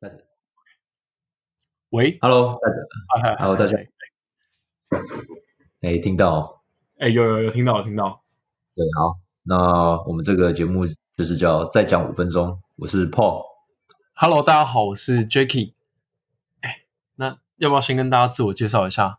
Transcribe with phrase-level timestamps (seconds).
[0.00, 0.24] 开始。
[1.90, 2.76] 喂，Hello，大家
[3.08, 3.76] 嗨嗨，Hello，大家，
[5.80, 6.62] 哎，听到？
[6.98, 8.22] 哎，有有有听到，听到。
[8.76, 10.84] 对，好，那我们这个节目
[11.16, 12.60] 就是叫再讲五分钟。
[12.76, 13.42] 我是 Paul。
[14.14, 15.72] Hello，大家好，我是 Jacky。
[16.60, 16.84] 哎，
[17.16, 19.18] 那要不要先跟大家自我介绍一下？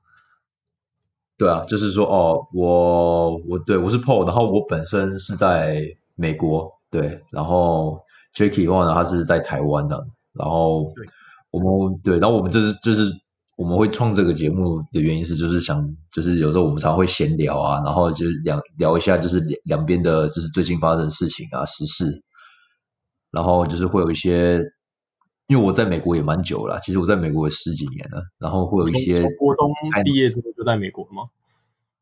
[1.37, 10.07] 对啊，就是说，哦，我我对我是 Paul，然后我本身是在美国，对，然后 Jacky 的话呢，他是在台湾的，
[10.39, 11.05] 然后对。
[11.51, 13.11] 我们对，然后我们这是就是
[13.57, 22.05] 我们会创这个节目的原因是，就是想就是有时候我们常会闲聊啊，然后就是两聊一下就是两两边的，就是最近发生的事情啊时事，
[23.31, 24.61] 然后就是会有一些，
[25.47, 31.23] 因为我在美国也蛮久了，其实我在美国也十几年了，然后会有一些国中毕业之后就在美国吗？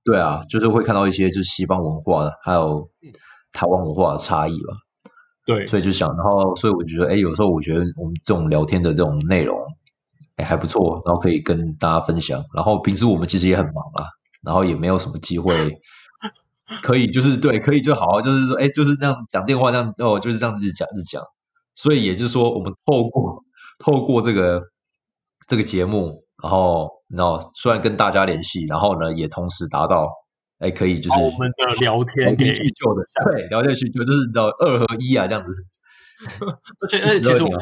[0.04, 2.86] 对啊，就是会看到一些就是西方文化的，还有
[3.54, 4.74] 台湾文化的差异吧。
[5.48, 9.58] 对，所以就想，然后所以我觉得，哎，有时候我觉得我们这种聊天的这种内容，
[10.36, 12.44] 哎，还不错，然后可以跟大家分享。
[12.54, 14.04] 然后平时我们其实也很忙啊，
[14.44, 15.54] 然后也没有什么机会
[16.84, 21.24] 可以，就是对，可以就好好，就是说，哎，就是这样讲电话，这样哦，就是这样子讲，日讲。
[21.76, 23.42] 所以也就是说，我们透过
[23.80, 24.62] 透过这个
[25.48, 30.10] 这个节目，然后然后虽然跟大家联系，然后呢，也同时达到。
[30.60, 35.52] 哎，可以，就是我们的聊天可以叙旧的，对，聊天叙旧就是道二合一啊，这样子。
[36.82, 37.60] 而且，而且，其实我们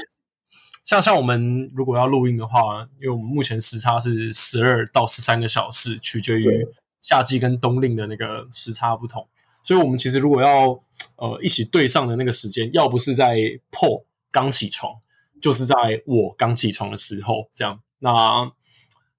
[0.85, 6.65] 像像我们如果要录音的话，因为我们目前时差是十二到十三个小时，取决于
[7.01, 9.27] 夏季跟冬令的那个时差不同，
[9.61, 10.81] 所以我们其实如果要
[11.17, 13.35] 呃一起对上的那个时间，要不是在
[13.71, 14.93] Paul 刚起床，
[15.41, 18.51] 就是在我刚起床的时候，这样那。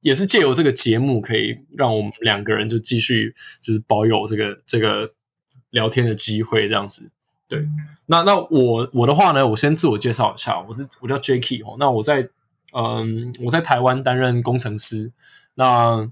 [0.07, 5.13] 也是借由这个节目，可以让我们两个人就继续就是保有这个这个
[5.71, 7.11] 聊天的机会，这样子。
[7.49, 7.67] 对，
[8.07, 11.75] 那那我我的话呢，我先自我介绍一下，我是我叫 Jacky 哦。
[11.81, 12.29] 那我在
[12.73, 15.11] 嗯我在台湾担任工程师，
[15.57, 16.09] 那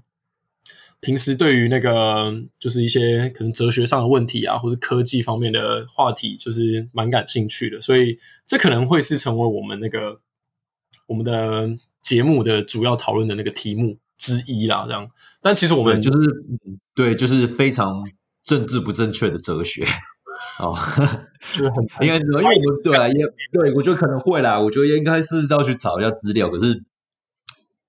[0.99, 10.19] 平时对于那个就是一些可能哲学上的问题啊，或者科技方面的话题，就是蛮感兴趣的，所以这可能会是成为我们那个
[11.07, 11.79] 我们的。
[12.05, 15.09] 节目的主要讨论的那个题目之一啦，这样。
[15.41, 16.17] 但其实我们就是
[16.93, 18.07] 对，就是非常
[18.43, 19.83] 政治不正确的哲学
[20.61, 20.77] 哦，
[21.51, 24.59] 就是很 应该说，因为我们对啊，也对我觉得可能会啦。
[24.59, 26.83] 我觉得应该是要去找一下资料，可是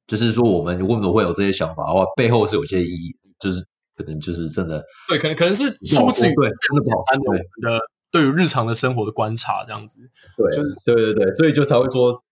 [0.07, 3.63] 就是说，我们为什么会有这些想法的话，背后是有些意义，就是
[3.95, 10.01] 可能就是真的对，可能可能是出自于对真的不好的我们的对于日常的生活的观察这样子。
[10.39, 12.23] 对，就是对对对，所以就才会说。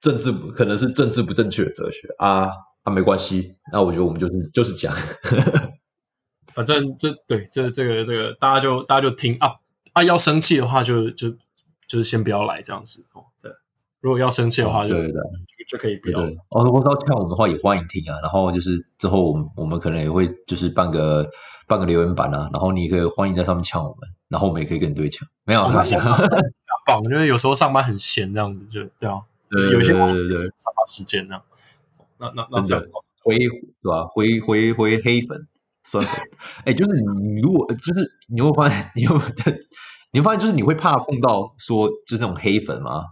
[0.00, 2.50] 政治不可能是政治不正确的哲学啊，
[2.82, 4.94] 啊没关系，那我觉得我们就是就是讲，
[6.54, 9.56] 反正这对这这个这个大家就大家就听啊
[9.92, 11.30] 啊要生气的话就就
[11.86, 13.52] 就是先不要来这样子哦，对，
[14.00, 15.20] 如果要生气的话就对对
[15.68, 21.30] 就可以不要哦，如果要呛我们的话也欢迎听啊，然后就是之后我们我们可能也会就是办个
[21.68, 26.00] 办个留言板啊，然后你可以欢迎在上面呛我们，然后我们也可以跟你对呛，没有开玩笑，
[26.84, 29.20] 棒，因为有时候上班很闲这样子就对啊。
[29.50, 31.42] 对，有些对对对，消耗时间呢。
[32.18, 32.88] 那那那真的
[33.22, 34.06] 回对吧？
[34.06, 35.48] 回回回黑粉
[35.84, 36.20] 酸粉，
[36.64, 39.16] 哎，就是你如果就是你会发现， 你会
[40.12, 43.06] 你会发现，就是你会怕碰到说就是那种黑粉吗？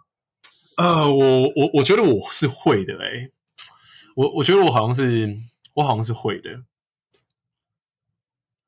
[0.77, 3.31] 呃，我我我觉得我是会的，哎，
[4.15, 5.37] 我我觉得我好像是
[5.75, 6.51] 我好像是会的，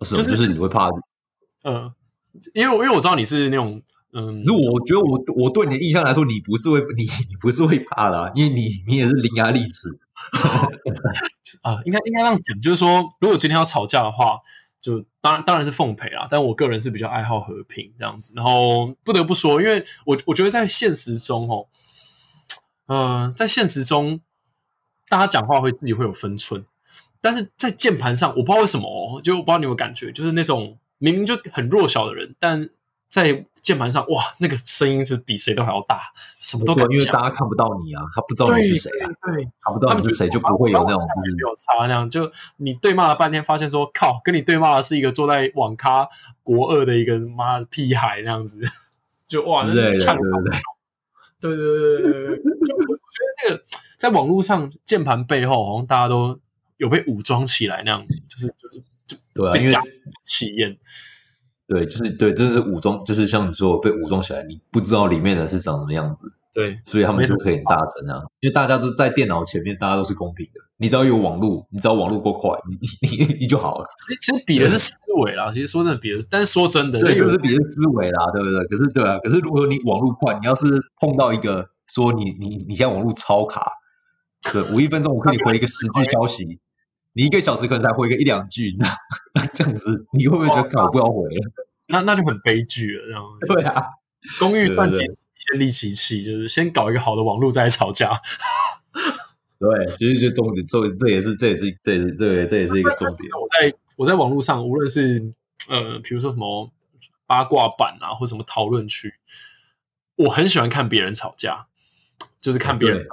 [0.04, 0.88] 是就是你会怕，
[1.62, 1.94] 呃，
[2.54, 3.82] 因为因为我知道你是那种。
[4.12, 9.98] 嗯，如果我觉得我我对你的印象来说，你不是会你你不是会怕的，因为你你也是伶牙俐齿
[11.62, 14.38] 啊，应该应该这样讲，就是说，如果今天要吵架的话，
[14.80, 18.32] 就当然当然是奉陪啦，但我个人是比较爱好和平这样子。
[18.34, 21.66] 然后不得不说，因为我我觉得在现实中哦，
[22.86, 24.20] 呃，在现实中，
[25.08, 26.64] 大家讲话会自己会有分寸，
[27.20, 32.70] 但是在键盘上，我不知道为什么哦，就我不知道你有感觉，就是那种明明就很弱小的人，但
[33.10, 39.10] 在键盘上，哇，那个声音是比谁都还要大，什么都感觉，因为大家看不到你啊，他不知道你是谁啊，
[39.60, 42.08] 看不到你是谁就不会有那种没有差那样。
[42.08, 46.08] 就你对骂了半天，发现说靠，跟你对骂的是一个坐在网咖
[46.44, 48.62] 国二的一个妈屁孩那样子，
[49.26, 50.22] 就哇，那唱的，
[51.40, 53.64] 对对对对对，就我觉得那个
[53.98, 56.38] 在网络上键盘背后，好像大家都
[56.76, 58.80] 有被武装起来那样子，就是就是
[59.34, 59.82] 就被加
[60.24, 60.78] 气焰。
[61.70, 66.26] 对，就是对，真的是武装，就是像你说被武装起来，你不知道里面的是长什么样子。
[66.52, 70.60] 对，所以他们就可以大成啊，因为大家都在电脑前面，大家都是公平的。
[70.78, 72.76] 你只要有网络，你只要网络够快，你
[73.06, 73.86] 你你你就好了。
[74.20, 78.64] 其实比的是思维啦，其实说真的比的，但是说真的，对，就是比的是思维啦，对不对？
[78.64, 80.64] 可是对啊，可是如果你网络快，你要是
[81.00, 83.70] 碰到一个说你你你现在网络超卡，
[84.42, 86.58] 可我一分钟我可以回一个十句消息，
[87.12, 91.52] 你一个小时可能才回个一两句，那这样子你会不会觉得我不要回了？
[91.88, 93.82] 那那就很悲剧了，这样 对啊，
[94.38, 95.00] 公寓赚钱
[95.34, 98.20] 先立其器，就是先搞一个好的网络再吵架。
[99.58, 103.28] 对，其实就重点，重这也是这也是这也是这这也是一个重点。
[103.32, 105.34] 我在我在网络上，无论是
[105.68, 106.72] 呃，比如说什么
[107.26, 109.12] 八卦版啊，或什么讨论区，
[110.16, 111.66] 我很喜欢看别人吵架，
[112.40, 113.04] 就是看别人。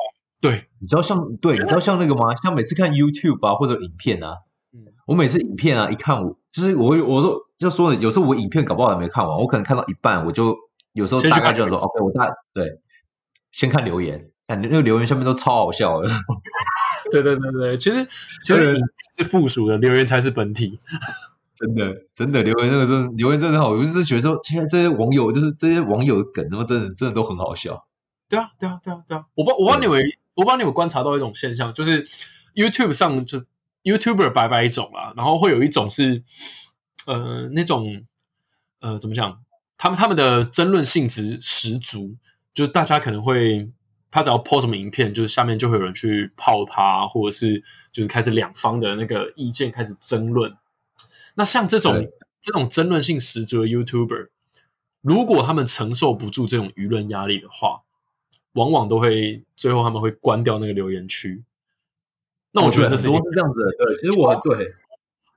[0.42, 2.36] 对，你知道像对，你知道像那个吗？
[2.36, 4.38] 像每次看 YouTube 啊或者影片啊，
[4.74, 4.86] 嗯。
[5.06, 10.56] 我每次影片啊一看，我就是我我说就说有时候我影片搞不好还没看完，我可能看到一半，我就
[10.94, 12.80] 有时候大概就说 OK，我大对，
[13.51, 14.30] 先看留言。
[14.48, 16.07] 感觉那个留言下面都超好笑的，
[17.12, 18.07] 对对对对，其实
[18.45, 18.80] 其实
[19.18, 20.80] 是附属的留言才是本体，
[21.54, 27.86] 真的真的留言那个真留言真的好，我就是觉得说，现在这些网友就是这些网友的梗，那么真的真的都很好笑。
[28.30, 30.01] 对啊对啊对啊对啊，我帮我帮你们
[30.38, 32.07] 我帮你们观察到一种现象，就是
[32.56, 33.44] YouTube 上就
[33.84, 36.24] YouTuber 百百种啦，然后会有一种是
[37.06, 38.06] 呃那种
[38.80, 39.44] 呃怎么讲，
[39.78, 42.16] 他们他们的争论性质十足，
[42.54, 43.69] 就是大家可能会。
[44.10, 47.62] 他只要 po 什么影片，就是下面就会有人去泡他，或者是
[47.92, 50.56] 就是开始两方的那个意见开始争论。
[51.36, 52.07] 那像这种
[52.42, 54.30] 这种争论性十足的 YouTuber，
[55.01, 57.81] 如果他们承受不住这种舆论压力的话，
[58.57, 61.44] 往往都会最后他们会关掉那个留言区。
[62.51, 63.21] 那我觉得是这样
[63.54, 64.68] 子的，对，其实我对。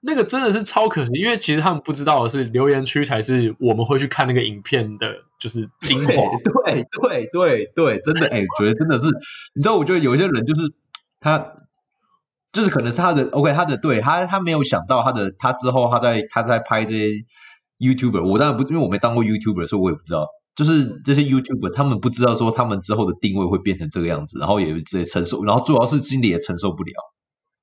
[0.03, 6.15] 那个真的是超可惜，因为其实他们不知道的是，留言区才是我们会去看那个影片的，就是精华。
[6.65, 9.05] 对对对对，真的哎，觉得真的是，
[9.53, 10.73] 你知道，我觉得有一些人就是
[11.21, 11.53] 他，
[12.51, 17.09] 就是可能是他的 OK，他的对他他没有想到他的他之后他在他在拍这些
[17.79, 26.93] YouTuber，我当然不因为我没当过 YouTuber，所以我也不知道，就是这些 YouTuber 他们不知道说他们之后的定位会变成这个样子，然后也直接承受，然后主要是心里也承受不了。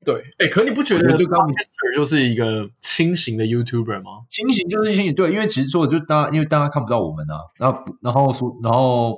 [0.05, 4.25] 对，哎，可你不觉得就刚 Mister 就是一个轻型的 YouTuber 吗？
[4.29, 9.17] 轻型就是轻型，对，因为其实说就大家，因为大家看不到我们啊，然后然后说，然后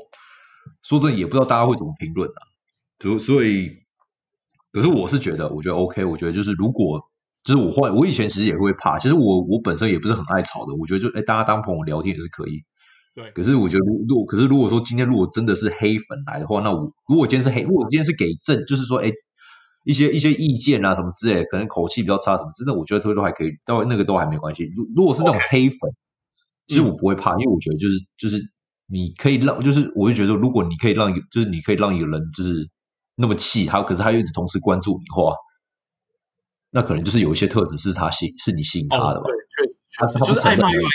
[0.81, 2.41] 说真的也不知道大家会怎么评论啊，
[3.01, 3.69] 所所以，
[4.71, 6.99] 可是我是觉得，我觉得 OK，我觉得就是如果
[7.43, 12.63] 就是我换我以前其实也会怕，其实我我本身也不是很爱吵的，我觉得就哎大家当朋友聊天也是可以，
[13.13, 13.31] 对。
[13.31, 19.11] 可是我觉得如果可是如果说今天如果真的是黑粉来的话，那我如果今天是黑，如果今天是给正，就是说哎。
[19.85, 24.69] 一些一些意见啊，什么之类，可能口气比较差，什么真的，我觉得都都还可以，到那个都还没关系。
[24.75, 25.79] 如如果是那种黑粉，
[26.67, 28.43] 其实我不会怕，因为我觉得就是就是
[28.87, 32.69] 你可以让，就是我就觉得，如果你可以让一个，就是你可以让一个人就是
[33.15, 35.33] 那么气他，可是他又一直同时关注你的话，
[36.71, 39.27] 那可能就是有一些特质是他吸是你吸引他的吧？
[39.27, 39.33] 对，
[39.65, 40.91] 确实，他是就是爱骂又爱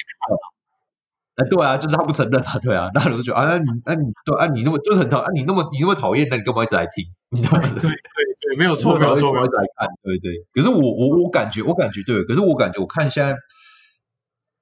[1.37, 7.05] 哎，对啊，就是他不承认啊，对啊，那我就觉得啊，你那你对啊，你那么就是很讨啊，你那么你那么讨厌，那你干嘛一直来听？
[7.31, 10.33] 对对对对，没有错没有错，一直来看，对对。
[10.53, 13.35] 可是我我我感觉我感觉对，可是我感觉我看现在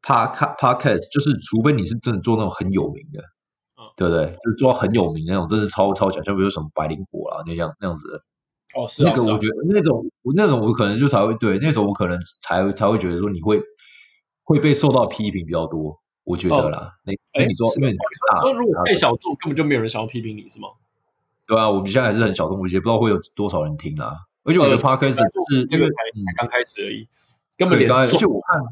[0.02, 3.22] Park Podcast，就是除非你是真的做那种很有名的，
[3.96, 4.32] 对不对？
[4.42, 8.16] 就是做很有名那种，真是超超强，像比如什么百灵果啦那样那样子的。
[8.74, 10.02] 哦，是那个，我觉得那种
[10.34, 13.60] 那种我可能就才会对那种我可能才才会觉得说你会
[14.44, 16.00] 会被受到批评比较多。
[16.24, 17.96] 我觉得啦，那哎，你说，因为
[18.40, 20.68] 说如果太小众，根本就没有人想要批评你是吗？
[21.46, 24.14] 对啊，我们现在还是很小众，我也不知道会有多少人听啊。
[24.44, 25.16] 而且我觉得 podcast
[25.50, 27.08] 是这个才才刚开始而已，
[27.56, 28.62] 根本连而且我看，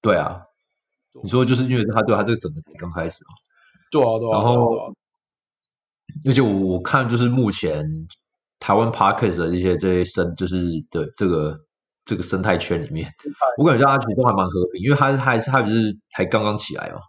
[0.00, 0.42] 对啊，
[1.22, 3.34] 你说就是因为他对他这个整个才刚开始啊，
[3.90, 4.94] 对啊对啊，然后
[6.24, 7.84] 而且我我看就是目前
[8.60, 11.60] 台湾 podcast 的一些这些生就是的这个。
[12.04, 13.12] 这个生态圈里面，
[13.56, 17.00] 我感觉大家其实都还蛮和平，因为他还是他不是才刚刚起来嘛，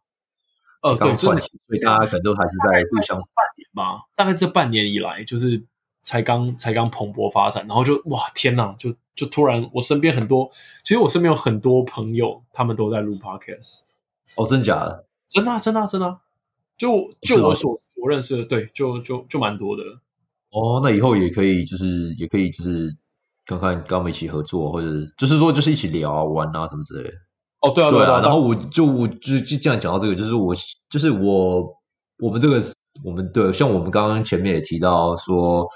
[0.84, 5.64] 呃，刚串起，所以大家可能都还是在互相半年吧，大概是半年以来，就是
[6.04, 10.52] 才刚才刚蓬勃发展，然后就哇天哪，就就突然我身边很多，
[10.84, 13.82] 其实我身边有很多朋友，他们都在录 podcast，
[14.36, 15.08] 哦，真的假的？
[15.30, 16.20] 真的真的真的，
[16.78, 19.84] 就就我所我认识的，对，就就就蛮多的。
[20.52, 22.96] 哦，那以后也可以，就是也可以，就是。
[23.60, 27.15] 看看跟我们一起合作，或者就是说，就是一起聊啊、玩啊什么之类的。
[27.62, 28.20] 哦，对啊，对啊。
[28.22, 30.53] 然后我就我就就这样讲到这个，就是我
[30.89, 31.63] 就是我
[32.20, 32.62] 我们这个
[33.03, 35.67] 我们对，像我们刚刚前面也提到说，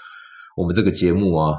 [0.57, 1.53] 我们这个节目啊，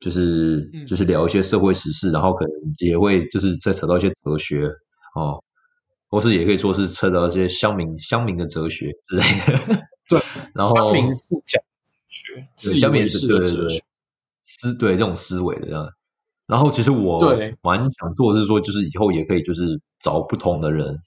[0.00, 4.66] 就是就是聊一些社会时事，然后可能也会就是再扯到一些哲学
[5.14, 5.42] 哦，
[6.08, 9.86] 或是也可以说是扯到一些乡民乡民的哲学之类的。
[10.08, 10.20] 对，
[10.54, 11.62] 然后乡民是讲
[12.56, 13.82] 哲学，乡民是哲学。
[14.58, 15.88] 思对这种思维的这样，
[16.46, 17.20] 然后其实我
[17.62, 20.98] 蛮想做的是说，就是以后也可以就是找不同的人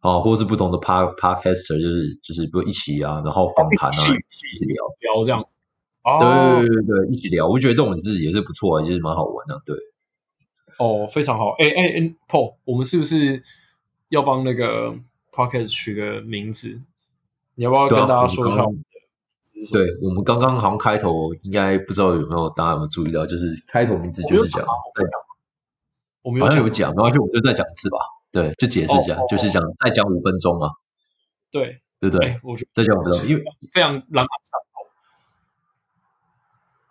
[0.00, 5.54] 啊，或是不同的 Pod Podcaster，就是就是比如一起啊，然后访谈啊，一起聊聊这样子。
[6.20, 9.60] 对对对对，一起聊，我觉得这种是也是不错啊，就是蛮好玩的。
[9.64, 9.74] 对，
[10.78, 11.52] 哦，非常好。
[11.58, 13.42] 哎哎哎，Paul，我们是不是
[14.10, 14.94] 要帮那个
[15.32, 16.78] Podcast 取个名字？
[17.56, 18.64] 你要不要跟大家说一下？
[19.72, 25.12] 对我们刚刚好像开头应该不知道有没有大家有没有注意到，就是开头名字就是讲在讲，
[26.22, 27.98] 我们好像有讲，没关系，我就再讲一次吧。
[28.32, 30.70] 对，就解释一下，就是讲再讲五分钟嘛。
[31.50, 32.40] 对，对不对？
[32.42, 34.90] 我觉得再讲五分钟，因为非常朗朗上口。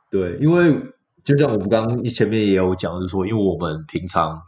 [0.10, 0.93] 对，因为
[1.24, 4.41] 就像我们刚刚前面也有讲，就是说，因为我们平常。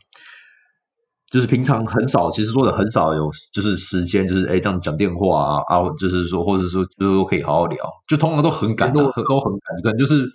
[1.29, 7.77] 就是平常很少，其实说的很少有，就是时间，就是哎这样讲电话啊啊，就是说，或者说就是说可以好好聊，
[8.07, 10.25] 就通常都很赶，都都很赶，可能就是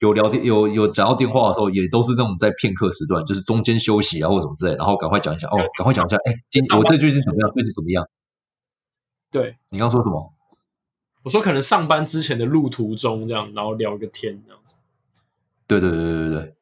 [0.00, 7.50] 有聊天有有讲到电话的时候，也都是那种在片刻时段，就是中间休息啊或什么之类，然后赶快讲一下，哦，赶快讲一下，哎，今我这最近怎么样？
[7.52, 8.08] 最近怎么样？
[9.30, 10.32] 对你刚刚说什么？
[11.24, 14.76] 我说可能上班之前的路途中这样，然后聊个天这样子。
[15.66, 16.54] 对对对对对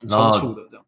[0.00, 0.86] 对，仓促的这样。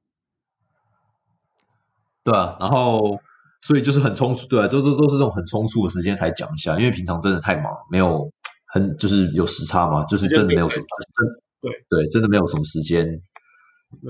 [2.24, 3.20] 对啊，然后
[3.62, 8.24] 所以就是很匆促，对啊，都都都是这种很匆促的时间才讲一下，因为平常真的太忙，没有
[8.66, 11.26] 很就是有时差嘛，就是真的没有什么，真
[11.60, 13.06] 对对，真的没有什么时间，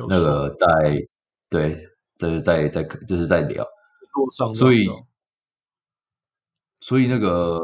[0.09, 1.07] 那个在
[1.51, 3.67] 对，在在在就是在聊，
[4.55, 4.87] 所以
[6.81, 7.59] 所以那个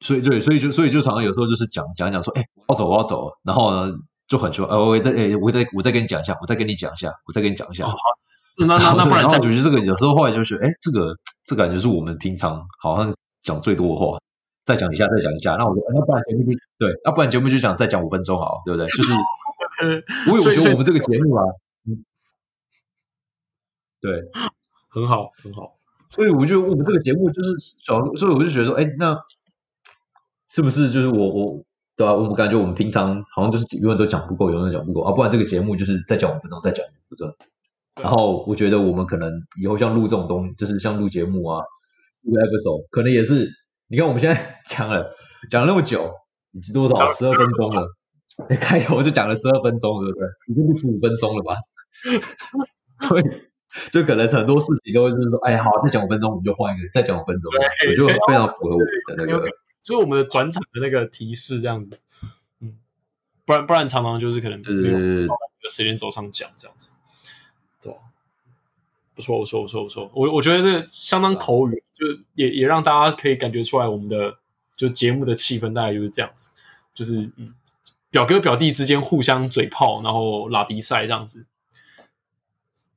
[0.00, 3.92] 所以对，所以就所以就常常有时候就是讲讲讲说，哎，我要走，我要走，然后呢
[4.26, 7.86] 就很说，呃，我再哎，我再我再跟你讲一下，我再跟你讲一下，我再跟你讲一下。
[8.58, 14.18] 那那那不然，然后我觉得这个有时候后来就觉得，哎，这个这感觉是我们平常好像讲最多的话。
[14.64, 15.54] 再讲一下，再讲一下。
[15.56, 18.86] 那我说，那不然节目就对，那不然节目就讲再讲五分钟好，对不对？
[18.88, 19.12] 就是，
[20.28, 21.42] 我我觉得我们这个节目啊，
[21.86, 22.04] 嗯，
[24.02, 24.24] 对，
[24.92, 25.78] 很好，很好。
[26.10, 29.18] 所以我觉得我们这个节目就是小，所以我就觉得说，哎，那
[30.50, 31.64] 是不是就是我我
[31.96, 32.12] 对吧？
[32.12, 35.12] 我们感觉我们平常好像就是永远都讲不够，永远讲不够啊。
[35.12, 37.34] 不然这个节目就是再讲五分钟，再讲五分钟。
[38.02, 41.62] 然后我觉得我们可能以后像录这种东西，就是像录节目啊，
[42.22, 43.50] 录 episode，可能也是。
[43.90, 45.14] 你看我们现在讲了
[45.50, 46.12] 讲了那么久，
[46.52, 47.88] 已经多少十二分钟了？
[48.60, 50.28] 开头就讲了十二分钟，对不对？
[50.48, 51.56] 已经不止五分钟了吧？
[53.08, 53.24] 所以
[53.90, 57.50] 就可能很多事情都会就是说，哎呀，好，再讲五分钟，我们就换一个，再讲五分钟，
[57.88, 58.86] 我觉得非常符合我们
[59.16, 59.48] 的那个，
[59.82, 61.98] 所以我们的转场的那个提示这样子。
[62.60, 62.76] 嗯，
[63.46, 66.92] 不然不然常常就是可能没有时间轴上讲这样子。
[69.14, 70.10] 不错，不错，不错，不错。
[70.14, 74.36] 我我觉得这相当口语，就也也让大家可以感觉出来，我们的
[74.76, 76.52] 就节目的气氛大概就是这样子，
[76.94, 77.54] 就是嗯，
[78.10, 81.46] 表哥表弟之间互相嘴炮，然后拉迪赛这样子。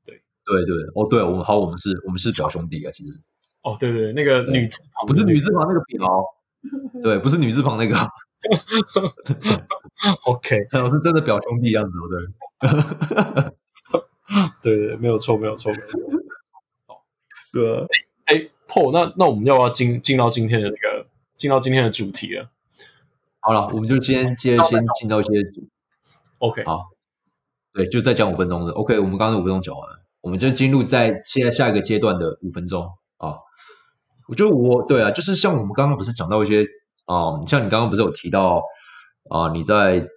[0.06, 3.20] 对，对，对，哦，对，我们好，我们是，我们是表兄弟啊，其实。
[3.64, 6.26] 哦，对对，那个女字旁不是女字旁那个表，
[7.02, 7.96] 对，不是女字旁那个。
[10.26, 11.92] OK，我是真的表兄弟样子，
[12.60, 13.54] 对。
[14.62, 16.02] 对对，没有错，没有错，没有错。
[16.88, 17.04] 好，
[17.54, 17.88] 对。
[18.26, 22.50] 哎，Paul，那那我们要不要进进到今天的那个进到今天的主题了？
[23.40, 25.68] 好了，我们就今天接先进到一些主。
[26.40, 26.90] OK，好。
[27.74, 28.72] 对，就再讲五分钟的。
[28.74, 29.90] OK，我们刚刚五分钟讲完，
[30.22, 32.86] 我们就进入在现在下一个阶段的五分钟
[33.18, 33.36] 啊。
[34.28, 36.66] 我觉得我对啊，就是像我们刚刚不是讲到一些
[37.06, 38.62] 啊，像你刚刚不是有提到
[39.30, 40.08] 啊，你在。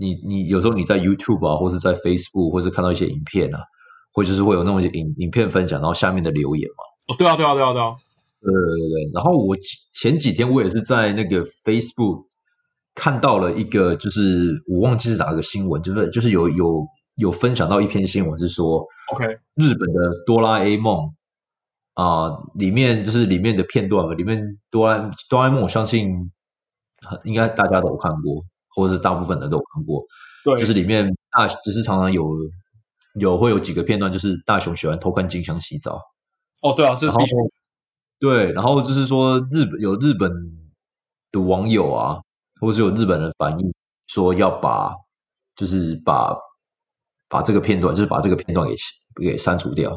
[0.00, 3.58] 你你有时候你在 YouTube 啊，或是在 Facebook，或是看到一些影片啊，
[4.18, 6.82] 或者是会有那种影影片分享，然后下面的留言嘛。
[7.06, 7.94] 哦，对啊，对啊，对啊，对啊。
[8.42, 9.12] 对对对对。
[9.14, 9.56] 然后我
[9.94, 12.24] 前几天我也是在那个 Facebook
[12.96, 16.84] 看到了一个，就是我忘记是哪个新闻，就是就是有有
[17.18, 21.14] 有分享到一篇新闻，是说，OK，日本的哆啦 A 梦
[21.94, 26.10] 啊，里面就是里面的片段嘛，里面哆啦哆啦 A 梦，我相信
[27.22, 28.42] 应该大家都有看过。
[28.76, 30.04] 或者是大部分人都有看过，
[30.44, 32.22] 对，就是里面大，就是常常有
[33.18, 36.00] 有会有几个片段，就是大雄喜欢偷看静香洗澡。
[36.62, 37.34] 哦，对啊，这必须
[38.18, 40.30] 对，然后就是说日本有日本
[41.30, 42.20] 的网友啊，
[42.60, 43.72] 或是有日本人反映
[44.08, 44.92] 说要把，
[45.54, 46.36] 就是把
[47.28, 48.74] 把这个片段，就是把这个片段给
[49.22, 49.92] 给删除掉。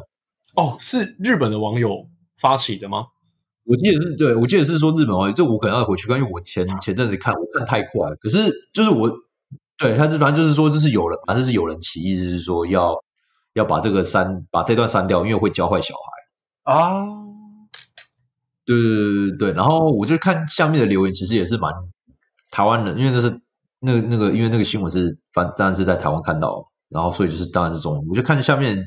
[0.55, 3.05] 哦，是日本的网友发起的吗？
[3.63, 8.15] 我记得是对，我记得是说日本网友，这我可能要回去看，因为我前前阵子看，我看太快了。
[8.17, 9.09] 可是就是我
[9.77, 12.95] 对他，这反正就是说，这是有人，反正是有人起意，是说要
[13.53, 17.05] 要把这个删，把这段删掉，因为会教坏小孩啊。
[18.65, 19.51] 对对对对对。
[19.53, 21.73] 然后我就看下面的留言，其实也是蛮
[22.49, 23.41] 台湾人，因为那是
[23.79, 28.07] 那个那个，因为那个新闻是反，当然是在台湾看到，然后所以就是当然是中文。
[28.09, 28.85] 我就看下面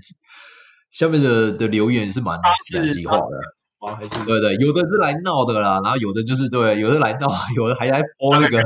[0.90, 2.38] 下面的的留言是蛮
[2.72, 3.22] 两极化的。
[3.22, 3.96] 吗？
[3.96, 8.62] 还是对对，有的是来闹的啦，然后有的就是对，有的来闹， 有的还来播那个。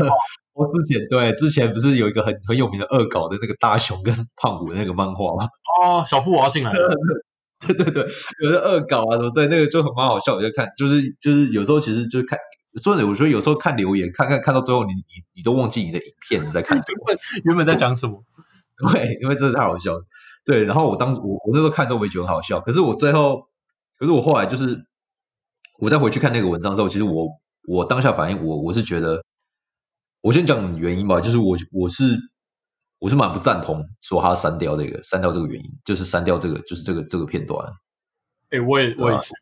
[0.58, 5.48] 我之前对之前不是有一个很很有名的恶搞的那个大雄跟胖虎的那个漫画吗？
[5.80, 6.94] 哦，小夫我要进来了。
[7.66, 8.06] 对对对，
[8.42, 12.38] 有的恶搞啊什么在那个就很蛮好笑，我就看，就是就是有时候其实就是看，
[12.82, 15.02] 所以我觉得有时候看留言，看看看到最后，你你
[15.34, 18.24] 你都忘记你的影片你在看什么， 原本在讲什么？
[18.92, 20.04] 对，因为真的太好笑了。
[20.44, 23.48] 对，然后我当时我我那时候看之后我也觉得很好笑，可是我最后，
[23.98, 24.84] 可是我后来就是
[25.80, 27.26] 我再回去看那个文章之后，其实我
[27.66, 29.20] 我当下反应，我我是觉得，
[30.20, 32.18] 我先讲原因吧，就是我我是。
[33.00, 37.64] 我是蛮不赞同说他删掉这个删掉这个原因，就是删掉这个就是这个这个片段。
[38.50, 39.32] 哎，我也我也是，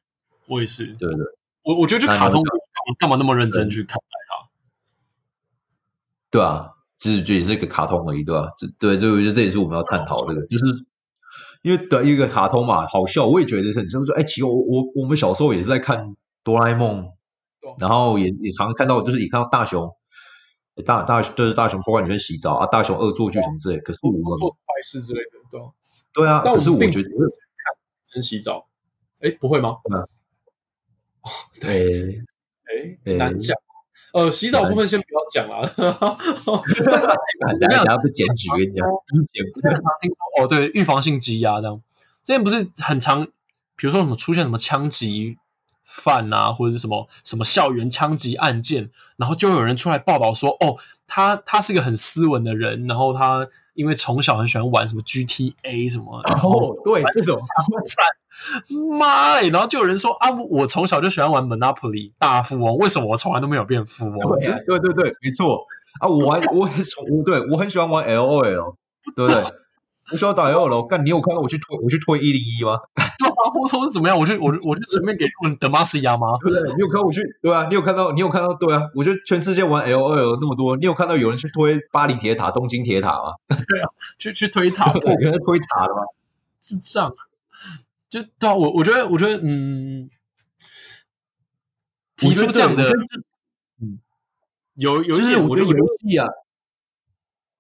[0.46, 0.84] 我也是。
[0.98, 1.24] 对对，
[1.62, 2.44] 我我觉得就卡通
[2.98, 4.48] 干嘛那么认真去看待它？
[6.30, 6.68] 对啊，
[6.98, 8.52] 就是这也是一个卡通而已，对吧？
[8.58, 10.66] 这对这个我觉得这也是我们要探讨这个，就是
[11.62, 14.04] 因为的一个卡通嘛，好笑，我也觉得很深。
[14.04, 16.14] 说哎，其实我我我们小时候也是在看
[16.44, 17.08] 哆啦 A 梦，
[17.78, 19.90] 然后也也常看到，就是也看到大雄。
[20.84, 23.78] 大大就是大雄破坏女生洗澡啊，大雄恶作剧什么之类。
[23.78, 25.60] 可是我们做坏事之类的，对
[26.12, 26.42] 对啊。
[26.44, 27.10] 但是我觉得看
[28.04, 28.66] 真洗澡，
[29.20, 29.76] 哎，不会吗？
[29.90, 30.06] 嗯。
[31.60, 32.22] 对，
[33.04, 33.56] 哎，难讲。
[34.12, 35.66] 呃，洗澡部分先不要讲了。
[37.68, 38.86] 大家不检举，跟你讲，
[39.32, 39.44] 检
[40.00, 41.82] 听说哦，对，预防性积压这样。
[42.22, 43.26] 之前不是很常，
[43.76, 45.38] 比如说什么出现什么枪击。
[45.86, 50.76] 犯啊，或者是什么什么校园枪击案件，然后就有人出来报道说，哦，
[51.06, 57.38] 他他是个很斯文的人，然后他因为从小很喜欢玩什么 GTA 什么，哦，对，这种
[58.98, 64.38] 妈嘞，然后就有人说啊，我从小就喜欢玩 Monopoly 大富翁，为什么我从来都没有变富翁？
[64.66, 65.64] 对对对，没错
[66.00, 68.74] 啊，我玩我很我对我很喜欢玩 LOL，
[69.14, 69.42] 对不对？
[70.12, 72.78] 我需要打 L 了，干你有看到我去推我去推一零一吗？
[73.18, 74.16] 对啊，我说是怎么样？
[74.18, 76.28] 我就我就我就随便给他们德玛西亚吗？
[76.42, 76.74] 对不对？
[76.74, 77.66] 你有看我去对啊？
[77.68, 78.82] 你有看到你有看到对啊？
[78.94, 83.34] 我觉得全世界玩 L L 那么多，你有看到有人去推巴黎铁塔、东京铁塔吗？
[83.48, 86.02] 对啊，去去推塔，有人推塔的吗？
[86.60, 87.12] 智障！
[88.08, 90.08] 就对啊，我我觉得我觉得嗯，
[92.16, 92.84] 提出这样的
[93.80, 93.98] 嗯，
[94.74, 96.28] 有有一些我觉得游戏啊。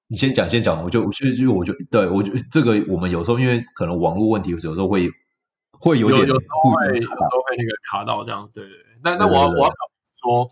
[0.08, 5.10] 你先讲，先讲，我就我就就我就对我就这个，我们有时候因为可能网络问题，有时候会
[5.72, 8.84] 会有点有时候会有时候会那个卡到这样，对对对。
[9.02, 9.74] 但但我要我要
[10.14, 10.48] 说，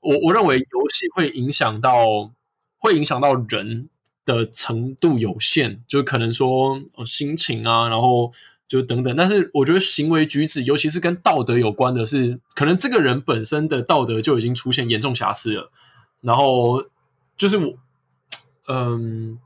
[0.00, 2.30] 我我认为游戏会影响到
[2.76, 3.88] 会影响到人
[4.26, 8.32] 的程度有限，就可能说心情啊，然后
[8.68, 9.16] 就等等。
[9.16, 15.70] 但是我觉得行为举止，尤其是跟道德有关的，是可能这个人本身的道德就已经出现严重瑕疵了，
[16.20, 16.84] 然后
[17.38, 17.78] 就是我。
[18.68, 19.38] 嗯，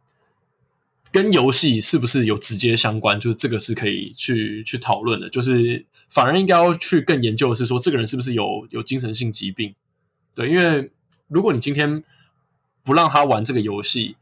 [1.12, 3.20] 跟游戏是不是有直接相关？
[3.20, 5.28] 就是这个是可以去去讨论的。
[5.28, 9.74] 就是反而应该要去更研究的是说，这个人是不是有有精神性疾病？
[10.34, 10.90] 对，因为
[11.28, 12.02] 如果你今天
[12.82, 14.16] 不让他玩这个游戏，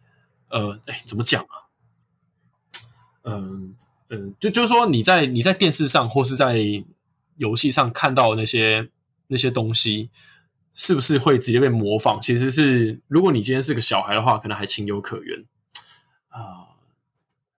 [0.48, 1.68] 呃，哎，怎么讲啊？
[3.22, 3.74] 嗯
[4.08, 6.58] 嗯，就就是说你在你在电视上或是在
[7.36, 8.88] 游戏上看到那些
[9.26, 10.10] 那些东西。
[10.78, 12.20] 是不是会直接被模仿？
[12.20, 15.44] 其实是，如果你今天是个小孩的话，可能还情有可原
[16.28, 16.78] 啊。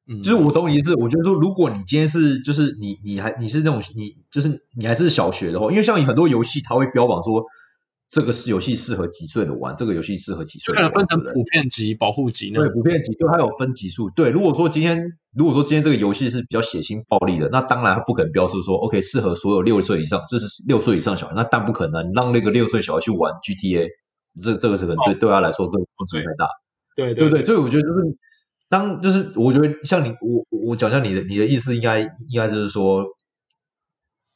[0.06, 0.94] 嗯，就是我懂你意思。
[0.94, 7.44] 我觉得说，如果你今天是，就是你，你还你是那种，你就是你还是小学的话，因为像很多游戏，它会标榜说。
[8.10, 9.72] 这个是游戏适合几岁的玩？
[9.76, 10.74] 这个游戏适合几岁？
[10.74, 12.50] 可能分成普遍级、保护级。
[12.50, 14.10] 对，普遍级就它有分级数。
[14.10, 15.00] 对，如果说今天，
[15.32, 21.34] 如果说今天这个游戏是比较血腥暴力的，那当然它不可能标示说 OK 适合所有六岁以上，这是六岁以上小孩。
[21.36, 23.88] 那但不可能让那个六岁小孩去玩 GTA，
[24.42, 26.48] 这这个是可能对对他来说这个风险太大。
[26.96, 28.16] 对对对，所以我觉得就是
[28.68, 33.04] 当就是我觉得像你我我讲一下你的你的意思，应该应该就是说，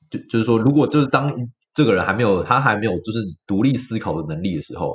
[0.09, 1.35] 就就是说，如果就是当。
[1.75, 4.95] 这个人还没有，他还没有就是独立思考的能力的时候，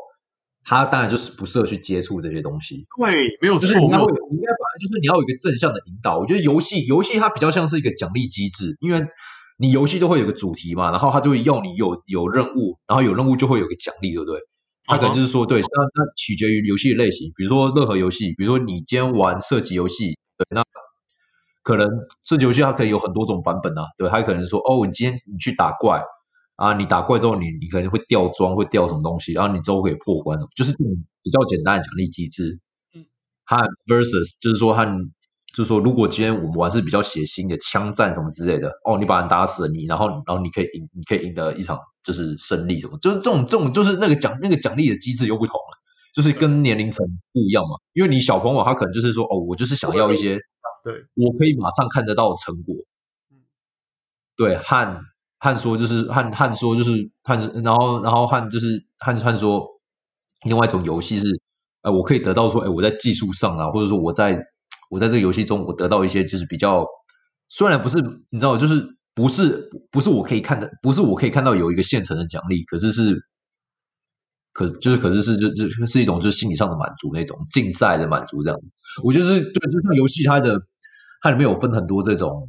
[0.63, 2.85] 他当然就是不适合去接触这些东西。
[2.97, 3.67] 对，没有错。
[3.77, 6.17] 你应该应该把就是你要有一个正向的引导。
[6.17, 9.05] 我觉得游戏，游戏它比较像是一个奖励机制，因为
[9.57, 14.39] 你游戏都会有个主题嘛，然后它就会要你有有任务，然后有任务就会有个奖励，对不对？
[14.85, 17.31] 他可能就是说，对，那那取决于游戏的类型。
[17.35, 20.63] 比如说任何游戏，比如说你今天玩射击游戏，对，那
[21.61, 21.87] 可能
[22.23, 26.01] 射击游戏它可以有很多种版本啊，对，它可能说，哦，你今天你去打怪。
[26.59, 30.93] 啊，你打怪之后，你你可能会掉装，会掉什么东西，然后你之后可以破关，就是这种
[31.23, 32.59] 比较简单的奖励机制。
[32.93, 33.05] 嗯，
[33.45, 33.55] 和
[33.87, 34.85] versus 就是说，和
[35.53, 45.77] 就是说，如果今天我们玩是比较血腥的枪战什么之类的，哦，你把人打死了，你然后然后你可以赢，你可以赢得一场就是胜利什么，就是这种这种就是那个奖那个奖励的机制又不同了，
[46.13, 47.77] 就是跟年龄层不一样嘛。
[47.93, 50.37] 因为你小朋友他可能就是说，哦，我就是想要一些，
[50.83, 52.75] 对我可以马上看得到成果。
[53.31, 53.39] 嗯，
[54.35, 55.03] 对，和
[55.39, 58.67] 汉说就是汉汉说就是汉，然后然后汉就是
[58.99, 59.65] 汉汉说，
[60.45, 61.27] 另外一种游戏是，
[61.81, 64.37] 呃，我可以得到说，哎，我在技术上啊，或者说我在
[64.89, 66.85] 我在这个游戏中，我得到一些就是比较，
[67.47, 67.97] 虽然不是
[68.29, 73.17] 你知道，就是不是不是我可以看的，不是我可以看到有一个现成的奖励，可是是，
[74.51, 78.59] 可就是可是是就就是一种就是心理上的满足那种竞赛的满足这样，
[79.05, 80.59] 我觉得是对，就像游戏它的
[81.21, 82.45] 它里面有分很多这种。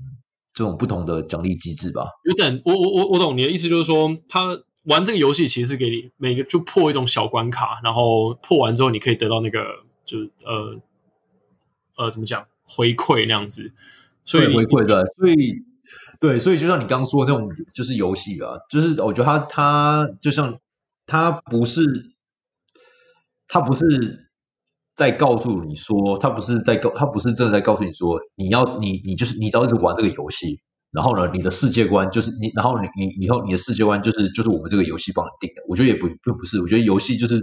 [0.60, 9.64] 这种不同的奖励机制吧，有点我我我我懂你的意思，就是说他玩这个游戏其实是给你每个就破一种小关卡，然后破完之后你可以得到那个
[10.04, 10.78] 就呃
[11.96, 13.72] 呃怎么讲回馈那样子，
[14.26, 15.54] 所以回馈对，所以
[16.20, 20.58] 对，所以就像你刚刚说的那种就是游戏啊，就是我觉得他他就像
[21.06, 22.12] 他不是
[23.48, 24.26] 他不是。
[25.00, 30.60] 在告诉你说，他不是在告，他不是真的在告诉你说，你要你你就是你只要一直玩这个游戏，
[30.90, 32.86] 然后呢，你的世界观就是你，然后你
[33.16, 35.62] 你以后你的世界观就是就是我们这个游戏帮你定的。
[35.68, 37.42] 我觉得也不并不是，我觉得游戏就是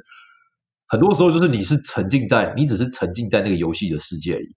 [0.88, 4.56] 很多时候就是你是沉浸在，你只是沉浸在那个游戏的世界里。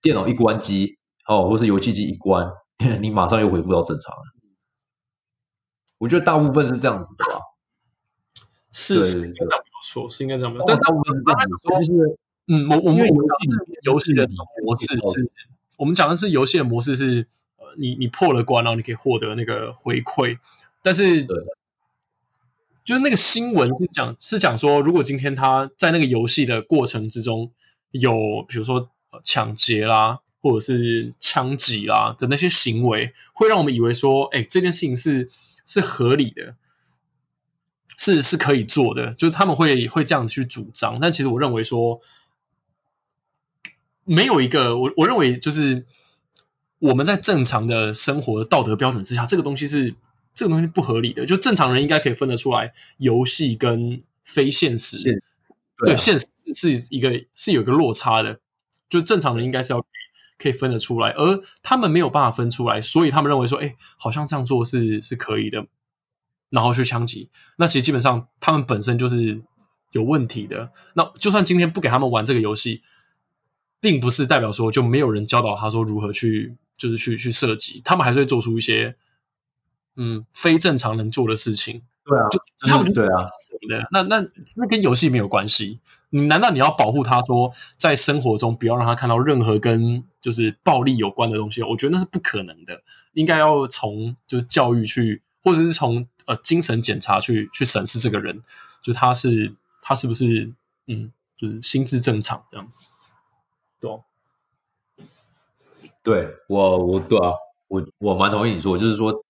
[0.00, 0.96] 电脑一关机
[1.26, 2.46] 哦，或是游戏机一关，
[3.02, 4.22] 你马上又恢复到正常了。
[5.98, 7.40] 我觉得大部分是这样子的吧。
[8.74, 13.06] 是是应该这样说，是应该这样但大部分是这样说，就是嗯，我我们
[13.84, 14.28] 游戏的
[14.64, 15.30] 模式是，
[15.76, 20.38] 我们讲的是游戏的模式是，呃，你你破了关，然后你可以获得那个回馈，
[20.82, 21.24] 但是
[22.84, 27.52] 就是那个新闻是讲是讲说，如果今天他在那个游戏的过程之中
[27.92, 28.90] 有，比如说
[29.22, 35.30] 抢劫啦，或者是枪击啦的那些行为，会让我们以为说，哎，这件事情是
[35.64, 36.56] 是合理的。
[37.96, 42.00] 是是可以做的，就是他们会会这样子去主张，但其实我认为说，
[44.04, 45.86] 没有一个我我认为就是
[46.78, 49.94] 我们在正常的生活的道德标准之下，这个东西是
[50.34, 51.24] 这个东西不合理的。
[51.24, 54.98] 就正常人应该可以分得出来，游戏跟非现实，
[55.84, 58.40] 对现实是一个是有一个落差的。
[58.88, 59.84] 就正常人应该是要
[60.38, 65.66] 可以分得出来，而他们没有办法分出来，所以他们认为说，哎，好像这样做是是可以的。
[66.50, 69.42] 然后去枪击，那其实基本上他们本身就是
[69.90, 70.70] 有问题的。
[70.94, 72.82] 那就算今天不给他们玩这个游戏，
[73.80, 78.94] 并不是代表说就没有人教导他说如何去，就是去去射击，他们还是会做出一些
[79.96, 81.82] 嗯非正常人做的事情。
[82.04, 83.30] 对啊，就他们对啊，
[83.68, 85.80] 对，那那那跟游戏没有关系。
[86.10, 91.64] 你难道你要保护他说在生活中不要让他看到任何跟就是暴力有关的东西？
[91.64, 92.82] 我觉得那是不可能的。
[93.14, 96.06] 应该要从就是教育去，或者是从。
[96.26, 98.42] 呃，精神检查去去审视这个人，
[98.82, 100.50] 就他是他是不是
[100.86, 102.80] 嗯，就是心智正常这样子，
[103.78, 103.90] 对，
[106.02, 107.32] 对我我对啊，
[107.68, 109.22] 我我蛮同意你说，就是说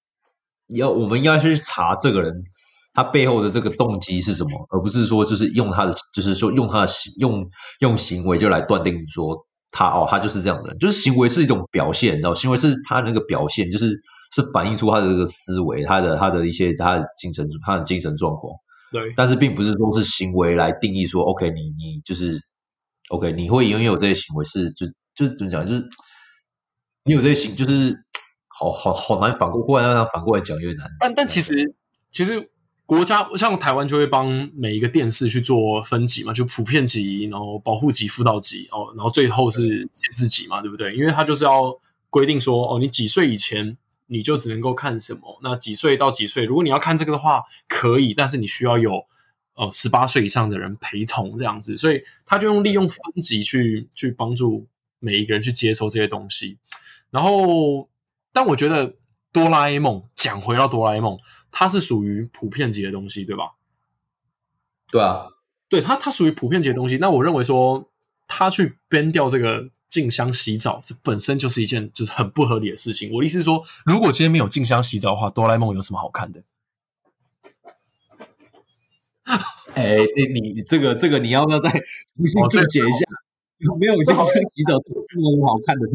[0.69, 2.45] 要我们要去查这个人
[2.93, 14.01] 他背后的这个动机是什么，而不是说就是用他的就是说用他的行用用行为就来断定说他哦他就是这样的人，就是行为是一种表现，你知道，行为是他那个表现，就是。
[14.35, 18.53] 是反映出他的这个思维，他的他的一些他的精神他的精神状况。
[18.91, 22.41] 对，但是并不是说是行为来定义说，OK，你你就是
[23.11, 25.85] OK，你会拥有这些行为是就就是怎么讲，就是
[27.05, 27.97] 你有这些行，就是
[28.49, 30.89] 好好好难反过，过来让他反过来讲有点难。
[30.99, 31.75] 但但其实
[32.11, 32.51] 其实
[32.87, 40.97] 国家像台湾就会帮每一个电视去做分级嘛，就普遍级，然后保护级、辅导级哦，然后最后是限制级嘛，对不对？
[40.97, 43.77] 因为他就是要规定说，哦，你几岁以前。
[44.07, 45.41] 你就只能够看什么？
[45.43, 46.45] 那几岁到几岁？
[46.45, 49.07] 如果你要看这个的话，可以，但是你需要有
[49.55, 51.77] 呃十八岁以上的人陪同这样子。
[51.77, 54.67] 所以他就用利用分级去去帮助
[54.99, 56.59] 每一个人去接收这些东西。
[57.11, 57.89] 然后，
[58.33, 58.95] 但我觉得
[59.33, 61.19] 哆啦 A 梦讲回到哆啦 A 梦，
[61.51, 63.53] 它是属于普遍级的东西，对吧？
[64.91, 65.29] 对啊，
[65.69, 66.99] 对它它属于普遍级的东西。
[66.99, 67.91] 那我认为说，
[68.27, 69.71] 他去编掉这个。
[69.95, 73.13] 静香洗澡，这本身就是一件就是很不合理的事情。
[73.13, 76.43] 我的意思是说，如果今天没有静香洗澡的话，哆啦 A 梦有什么好看的？
[79.75, 79.99] 哎，
[80.35, 83.05] 你你这个这个你要不要再重新注解一下？
[83.79, 84.81] 没有静香洗澡有
[85.31, 85.87] 什么好看的？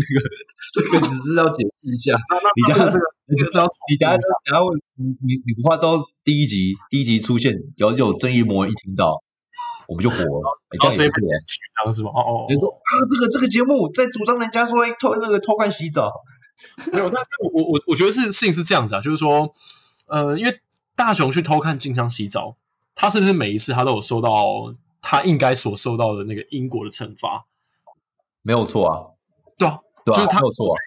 [0.74, 2.18] 这个这个只是要解释一下。
[2.56, 4.18] 你家这个，你家你家
[4.50, 9.22] 然后你你你不怕到第一集第一集出现，然后有正义魔人一听到。
[9.88, 12.12] 我们就火了，然后直接取张是吧？
[12.14, 16.12] 哦哦，你说啊，这个这个节目在主张人家说偷那个偷看洗澡，
[16.92, 17.10] 没有？
[17.10, 17.20] 那
[17.52, 19.54] 我我我觉得是事情是这样子啊，就是说，
[20.06, 20.60] 呃，因为
[20.96, 22.58] 大雄去偷看静香洗澡，
[22.94, 27.46] 他是不是每一次他都有受到他应该所受到的那个因果的惩罚？
[28.42, 28.94] 没有错啊，
[29.58, 30.78] 对啊，就是他没有错啊。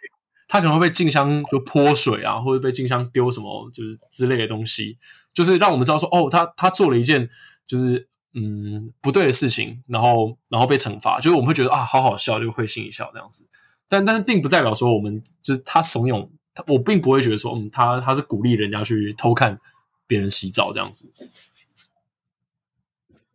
[0.48, 4.98] 他可能会被静香就泼水啊，或者被静香丢什么就是之类的东西，
[5.32, 7.30] 就是让我们知道说，哦，他他做了一件
[7.66, 13.48] 就是嗯不对的事情，然后然后被惩罚，就是我们会觉得啊，好好笑，就会心一笑这样子。
[13.88, 19.60] 但但是并不代表说我们就是他怂恿他，我并不会觉得说，嗯，他他是鼓励人家去偷看
[20.06, 21.12] 别人洗澡这样子。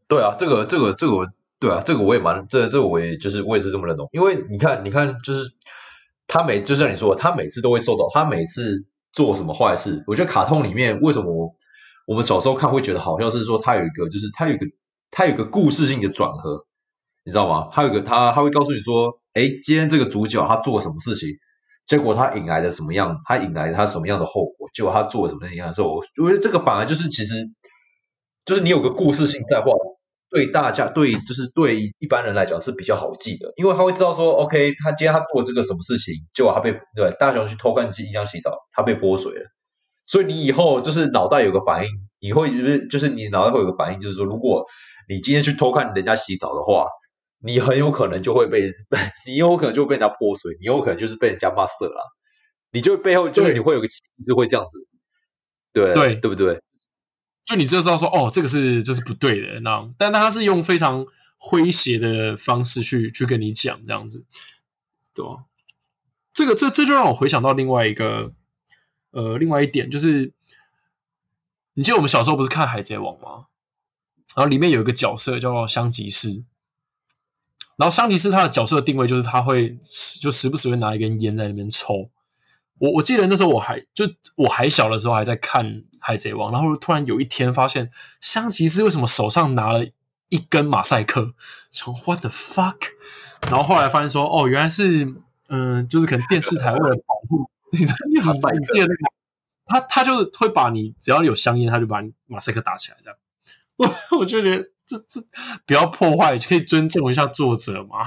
[0.07, 5.53] 对啊，这个这个这个对啊，这个我也蛮这这个我也就是我也是这么认同，因为你看你看就是。
[6.29, 10.03] 他每就像你说，他每次都会受到他每次做什么坏事。
[10.05, 11.55] 我觉得卡通里面为什么
[12.05, 14.65] 我们小时候看会觉得好像是说他有一个，就是他有一个
[15.11, 16.65] 他有个故事性的转合，
[17.23, 17.69] 你知道吗？
[17.71, 21.29] 他有个他他会告诉你说，哎，今天这个主角他做了什么事情，
[21.85, 27.49] 结果他引来的什么样，他引来他什么样的后果，结果他做了什么样的时候，我觉得这个反而就是其实
[28.45, 29.71] 就是你有个故事性在画。
[30.29, 39.45] 对大家，对就是对一般人来讲是比较好记的，因为他会知道说，OK，他今天他做这个什么事情，结果他被对大雄去偷看金香洗澡，他被泼水了。
[40.05, 41.89] 所以你以后就是脑袋有个反应，
[42.19, 44.65] 你会就是就是你脑袋会有个反应，就是说，如果
[45.07, 46.87] 你今天去偷看人家洗澡的话，
[47.39, 48.73] 你很有可能就会被，
[49.25, 52.13] 你有可能就被人家泼水，你有可能就是被人家骂色了，
[52.71, 54.87] 你就背后就是你会有个情绪会这样子，
[55.73, 56.61] 对对对不对？
[57.45, 61.05] 就你就知道说哦，这个是这是不对的，那但他是用非常
[61.39, 64.25] 诙谐的方式去去跟你讲这样子，
[65.15, 65.45] 对吧？
[66.33, 68.33] 这个这这就让我回想到另外一个
[69.11, 70.33] 呃，另外一点就是，
[71.73, 73.45] 你记得我们小时候不是看《海贼王》吗？
[74.37, 76.43] 然后里面有一个角色叫香吉士，
[77.75, 79.79] 然后香吉士他的角色定位就是他会
[80.21, 82.11] 就时不时会拿一根烟在那边抽。
[82.77, 85.65] 我我记得那时候我还就我还小的时候还在看
[85.99, 87.89] 《海贼王》，然后突然有一天发现
[88.21, 89.87] 香吉士为什么手上拿了
[90.29, 91.33] 一根马赛克？
[91.71, 92.77] 想 What the fuck？
[93.49, 95.15] 然后后来发现说哦，原来是
[95.49, 98.93] 嗯，就是可能电视台为了保护你在 马赛克，那个
[99.65, 103.17] 他他就会把你只要有香烟，他就把你马赛克打起来这样。
[103.77, 103.87] 我
[104.19, 105.21] 我就觉得这这
[105.65, 107.99] 不要破坏，可以尊重一下作者嘛。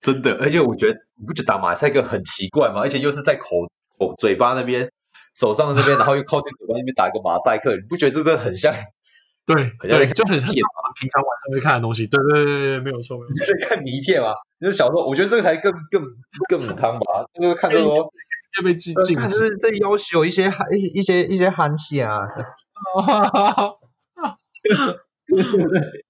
[0.00, 2.80] 真的，而且我觉得你不觉得打马赛克很奇怪吗？
[2.80, 4.90] 而且又是在口口嘴巴那边、
[5.36, 8.72] 手上那边，然后又靠近嘴巴那边打一个马赛克，你不觉得这真的很像？
[9.46, 10.62] 对，对，就很像平
[11.08, 12.06] 常晚上会看的东西。
[12.06, 13.46] 对对对对，没有错，没有错。
[13.46, 14.32] 在看迷片嘛？
[14.60, 16.04] 就是小时候，我觉得这个才更更
[16.48, 17.24] 更汤吧。
[17.34, 22.28] 就是看这说要被禁禁止，这要求一些含一些一些一些含啊。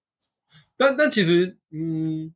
[0.76, 2.34] 但但其实，嗯。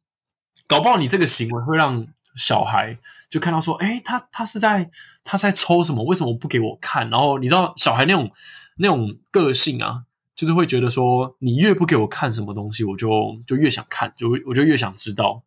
[0.67, 2.97] 搞不好你这个行为会让小孩
[3.29, 4.91] 就看到说，哎，他他是在
[5.23, 6.03] 他在抽什么？
[6.05, 7.11] 为什么不给我看？
[7.11, 8.33] 然后你知道小孩那种
[8.79, 15.45] 那种个性啊，就是会觉得说，你越不给我看什么东西，我就就越想看，就我就越想知道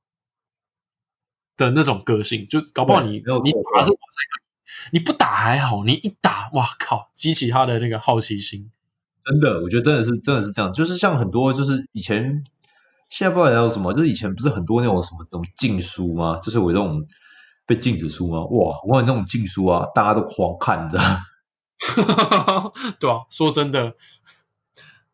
[1.57, 2.47] 的那种个性。
[2.47, 3.91] 就搞不好你你打是
[4.91, 8.71] 你不打还好，你一打，哇靠，激起他的那个好奇心。
[9.29, 12.43] 真的，我觉得真的是真的是这样，就是像很多就是以前。
[13.09, 16.35] 现在不知道还有什么，就是以前不是很多那种什么什么禁书吗？
[16.43, 17.01] 就是我这种
[17.65, 18.39] 被禁止书吗？
[18.47, 20.99] 哇，我感那种禁书啊，大家都狂看的，
[22.99, 23.93] 对啊，说真的，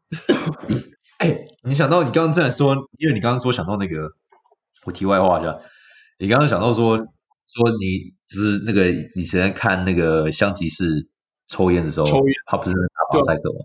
[1.22, 4.10] 哎，你想到你刚刚在说，因为你刚刚说想到那个，
[4.86, 5.56] 我题外话一下，
[6.18, 11.08] 你刚刚想到说说你就是那个以前看那个香吉士
[11.46, 13.60] 抽烟的时候，抽烟，他不是打马赛克吗？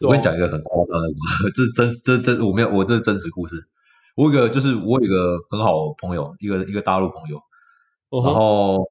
[0.00, 1.08] 我跟你讲一个很夸张的，
[1.56, 3.68] 这是真这真我没有我这是真实故事。
[4.14, 7.40] 我有个就是我有一个很好朋友，一个一个大陆朋友，
[8.24, 8.88] 然后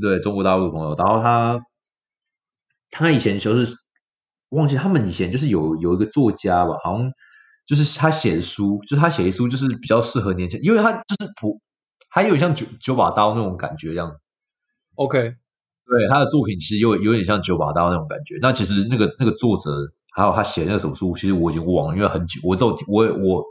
[0.00, 1.60] 对中国大陆朋友，然后他
[2.90, 3.74] 他以前就是
[4.50, 7.10] 忘记他们以前就是有有一个作家吧，好像
[7.66, 11.60] 就是他写的书，就是他写的书就是比较适合年轻，因为他就是普
[12.08, 14.16] 还有像九九把刀那种感觉这样子。
[14.96, 15.18] OK，
[15.86, 18.38] 对他的作品其实有有点像九把刀那种感觉。
[18.42, 19.70] 那其实那个那个作者。
[20.14, 22.40] 还有他写那个什么书，其实我已经忘了，因为很久。
[22.42, 23.44] 我之后我我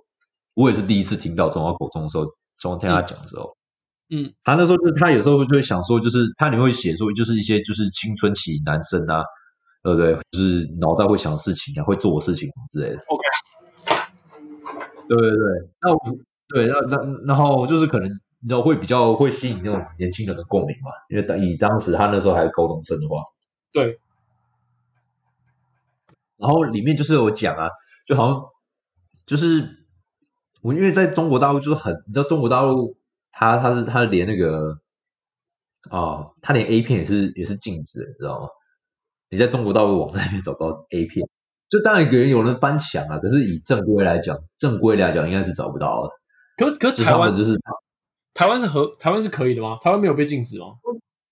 [0.55, 2.25] 我也是第一次听到中华口中的时候，
[2.59, 3.55] 从听他讲的时候，
[4.09, 9.23] 嗯，他那时候就是他有时候就会想说，就是他你会写说，就是一些就是青春期男生啊，
[9.83, 10.15] 对不对？
[10.31, 12.97] 就是脑袋会想的事情啊，会做的事情之类的。
[13.07, 13.23] OK，
[15.07, 15.99] 对对对，那我
[16.49, 23.23] 对那那然后就是可能你知道会比较会吸引那种年轻人的共鸣嘛，因为以当时他那时候还是高中生的话，
[23.71, 23.99] 对。
[26.37, 27.69] 然后里面就是有讲啊，
[28.05, 28.43] 就好像
[29.25, 29.67] 就是
[30.61, 32.97] 我因为在中国大陆就是很，你知道中国大陆
[33.31, 34.77] 他他是他连那个
[35.89, 38.47] 啊，他连 A 片也是也是禁止的，你知道吗？
[39.29, 41.27] 你在中国大陆网站里面找不到 A 片，
[41.69, 46.09] 就当然有人有人翻墙啊，可是以正规来讲，正规来讲应该是找不到的。
[46.57, 47.59] 可可台湾就是
[48.33, 49.77] 台湾是和台湾是可以的吗？
[49.81, 50.67] 台湾没有被禁止吗？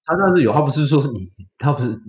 [0.04, 2.00] 他那是有，他不是说你，他不是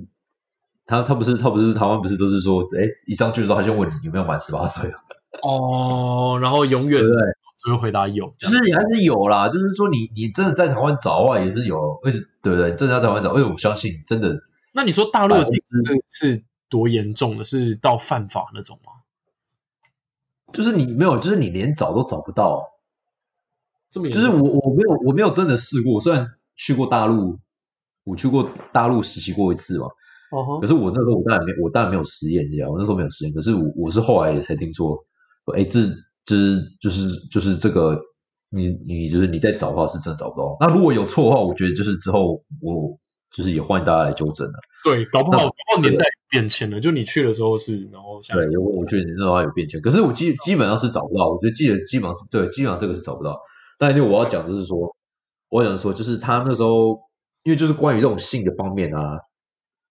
[0.87, 4.99] 他他不是他不是台湾不是都是说，哎，一上去的时候他先问你有没有满十八岁啊？
[5.43, 7.23] 哦，然后永远对不对？
[7.59, 12.75] 只会回答有，就是你还是有啦，就是说你你真的在台湾找的话也是有，而且对不对？
[12.75, 14.39] 真的在台湾找，而且我相信真的
[14.73, 17.45] 那你说大陆的禁止是是多严重的？
[17.45, 18.93] 是到犯法那种吗？
[20.53, 22.63] 就是你没有，就是你连找都找不到。
[23.91, 24.23] 这么严重？
[24.23, 27.39] 就是我我没有我没有真的试过，虽然去过大陆，
[28.05, 29.89] 我去过大陆实习过一次嘛，
[30.41, 34.97] 哦可是我那时候我当然没我当然没有实验这样，我那时候没有实验，可是我我是后来也才听说，
[35.55, 35.81] 哎，这
[36.25, 37.99] 就是就是就是这个
[38.51, 40.57] 你你就是你在找的话是真的找不到。
[40.61, 42.97] 那如果有错的话，我觉得就是之后我
[43.35, 44.55] 就是也欢迎大家来纠正了。
[44.85, 53.37] 对，搞不好那搞不好年代变迁了，就你去的时候是，然后对，我我觉得你那时候有变迁，可是我基基本上是找不到，我觉得记得基本上是对，基本上这个是找不到。
[53.79, 54.79] 但就我要讲就是说，
[55.51, 56.99] 我想说就是他那时候，
[57.43, 59.19] 因为就是关于这种性的方面啊，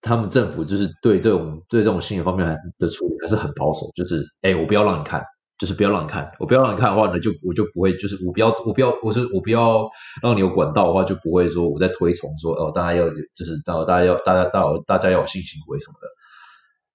[0.05, 2.45] 他们政府就是对这种对这种心理方面
[2.77, 5.23] 的处理还是很保守，就是哎，我不要让你看，
[5.57, 9.89] 就是不要让你看，我不要让你看的话呢，就我就不会，就是我不要我不要我是我不要
[10.21, 16.07] 让你有管道的话，就不会说我在推崇说哦，大家要就是到大家要大家大家大家要有性行为什么的。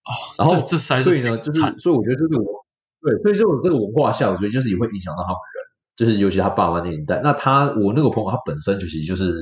[0.01, 2.65] 哦，然后这所以呢，就是所以我觉得就是我
[3.03, 5.61] 对，所以这种这个文化下，我觉得就是也会影响到他们人，
[5.97, 7.21] 就是尤其他爸妈那一代。
[7.25, 9.33] 那他我那个朋友，他本身就其实就是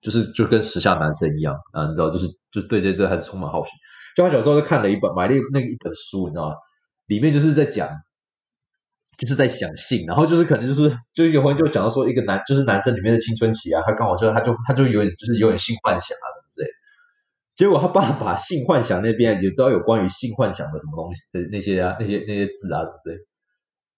[0.00, 3.70] 就是就跟时下男生一样啊，你知道，就是就对这对还是充满好奇。
[4.16, 6.54] 就他小时候就看了一本买了一那个一本书，你知道吗？
[7.06, 7.88] 里面就是在讲。
[9.18, 16.72] 就是在想性，然后就是可能就是就有朋友就讲到说一个男就是男生里面的青春期啊，他刚好就他就他就有点就是有点性幻想啊什么之类的。
[17.54, 23.26] 结果他爸把性幻想那边也知道有关于性幻想的什么东西的那些啊那些那些字啊，对不对？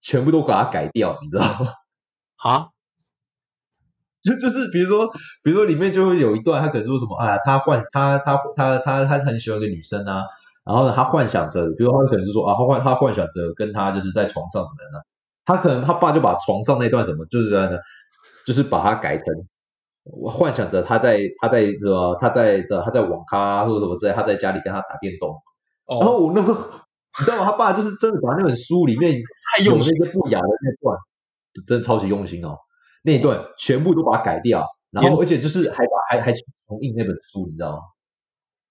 [0.01, 1.71] 全部都把它改掉，你知道吗？
[2.43, 2.67] 啊，
[4.25, 5.05] 就就是比如说，
[5.43, 10.23] 比如说里面就会有一段，他可能说什么啊，他幻他他他他他很喜欢一个女生啊，
[10.65, 14.99] 然后呢，他幻想着，比如他可能是说啊，他幻他幻想着跟他就是在床上怎么样呢？
[15.45, 17.77] 他可能他爸就把床上那段什么，就是呢，
[18.47, 19.25] 就是把它改成
[20.05, 25.29] 我幻想着他在他在什么他在这他在网咖或者什么之类，他在家里跟他打电动，
[25.85, 27.45] 然哦，后我那个你知道吗？
[27.45, 29.21] 他爸就是真的把那本书里面
[29.57, 30.97] 太用心些不雅的那段，
[31.67, 32.57] 真的超级用心哦，
[33.03, 37.79] 那一段全部都把它改掉，然后而且就是还把还还重印那本书，你知道吗？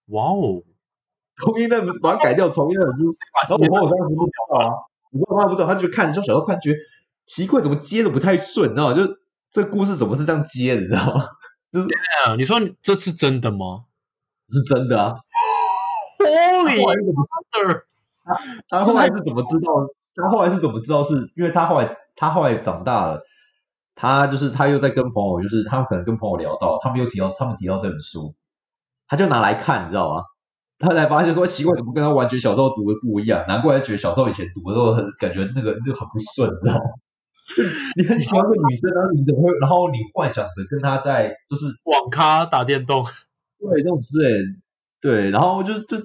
[0.09, 0.63] 哇哦，
[1.37, 3.15] 重印那本把它改掉，重印那本书，
[3.49, 4.75] 然后我朋友当时不知道啊，
[5.13, 6.79] 我朋友不知道，他就看，就小时候看觉得
[7.27, 8.95] 奇怪，怎么接的不太顺，你知道吗？
[8.95, 9.03] 就
[9.51, 11.25] 这故事怎么是这样接的，你知道吗？
[12.27, 13.85] 啊你说你这是真的吗
[14.51, 15.15] 是真的啊？
[16.21, 17.83] Holy 是怎么 mother！
[18.69, 19.73] 他后来是怎么知道？
[20.15, 21.15] 他后来是怎么知道是？
[21.35, 23.23] 因为他后来他后来长大了，
[24.03, 28.35] 他就是他又在跟朋友，就是他可能跟朋友聊到，他们又提到他们提到这本书，
[29.07, 30.25] 他就拿来看，你知道吗？
[30.81, 33.45] 他才发现说奇怪，怎么跟他完全小时候读的不一样？
[33.47, 36.81] 难怪他觉得小时候以前读的时候很感觉那个就很不顺，你知道吗？
[37.97, 39.57] 你很喜欢个女生，然后你怎么会？
[39.61, 44.29] 然后你幻想着跟她在就是网咖打电动，对，那种之类，
[45.01, 45.99] 对，然后就就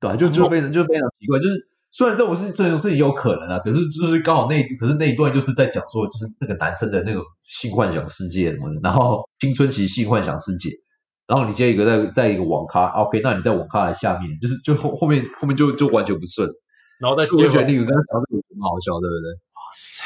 [0.00, 10.68] 对，就就非常就非常奇怪，就是虽然这种事这种事情也有可能啊，可是就是刚好那可是那一段就是在讲说，就是那个男生的那个性幻想世界什么的，然后青春期性幻想世界，
[11.26, 16.46] 然后你接一个在在一个网咖，OK，那你在网咖的下面，就是就后后面后面就就完全不顺，
[17.00, 19.32] 然后再我接回那个跟他讲这个很好笑，对不对？
[19.56, 20.04] 哇塞！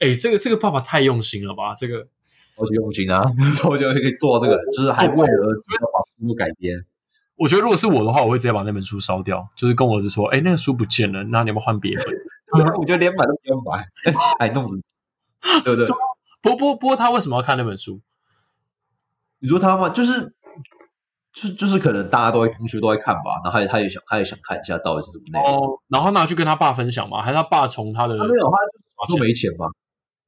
[0.00, 1.74] 哎，这个这个爸爸太用心了吧？
[1.76, 2.08] 这个
[2.56, 3.20] 超级用心啊，
[3.54, 6.82] 超级可以做到这个，就是还为了儿子要把书改编。
[7.42, 12.06] 我觉得如果是我的话，我会直接把那本书烧掉，就是跟我儿子说：“哎，那个书不见了，那你要不要换别本
[12.78, 13.84] 我觉得连买都不用买，
[14.38, 14.74] 还弄着，
[15.64, 15.84] 对不对？？”
[16.40, 18.00] 不过不不过，他为什么要看那本书？
[19.40, 19.88] 你说他吗？
[19.88, 20.32] 就是，
[21.32, 25.56] 就是就是可能大家都会同学都会看吧，然后他也他也想他也想看一下到底是什么内容。
[25.56, 27.22] 哦，然后拿去跟他爸分享嘛？
[27.22, 28.56] 还是他爸从他的他没有，他
[29.08, 29.66] 小时候没钱嘛，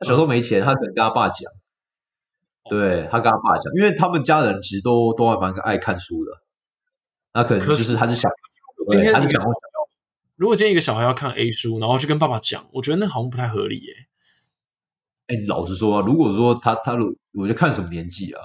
[0.01, 1.49] 他小时候没钱，他可能跟他爸讲，
[2.69, 6.33] 对他跟他爸讲，因为他们家人其实都都还蛮爱看书的，
[7.35, 8.31] 那可能就是是他就想，
[8.89, 9.43] 今天他就想
[10.37, 13.93] 如果今天一个小孩要看 A 书，然后去跟爸爸讲，我觉得那好像不太合理耶。
[15.27, 18.41] 哎，老实说啊，如果说他他如我就看什么年纪啊，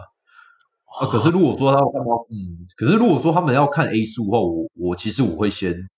[1.01, 5.89] 啊，可是如果说他要干嘛，嗯，可是如果说他们要看 A 书的话，我我其实我会先，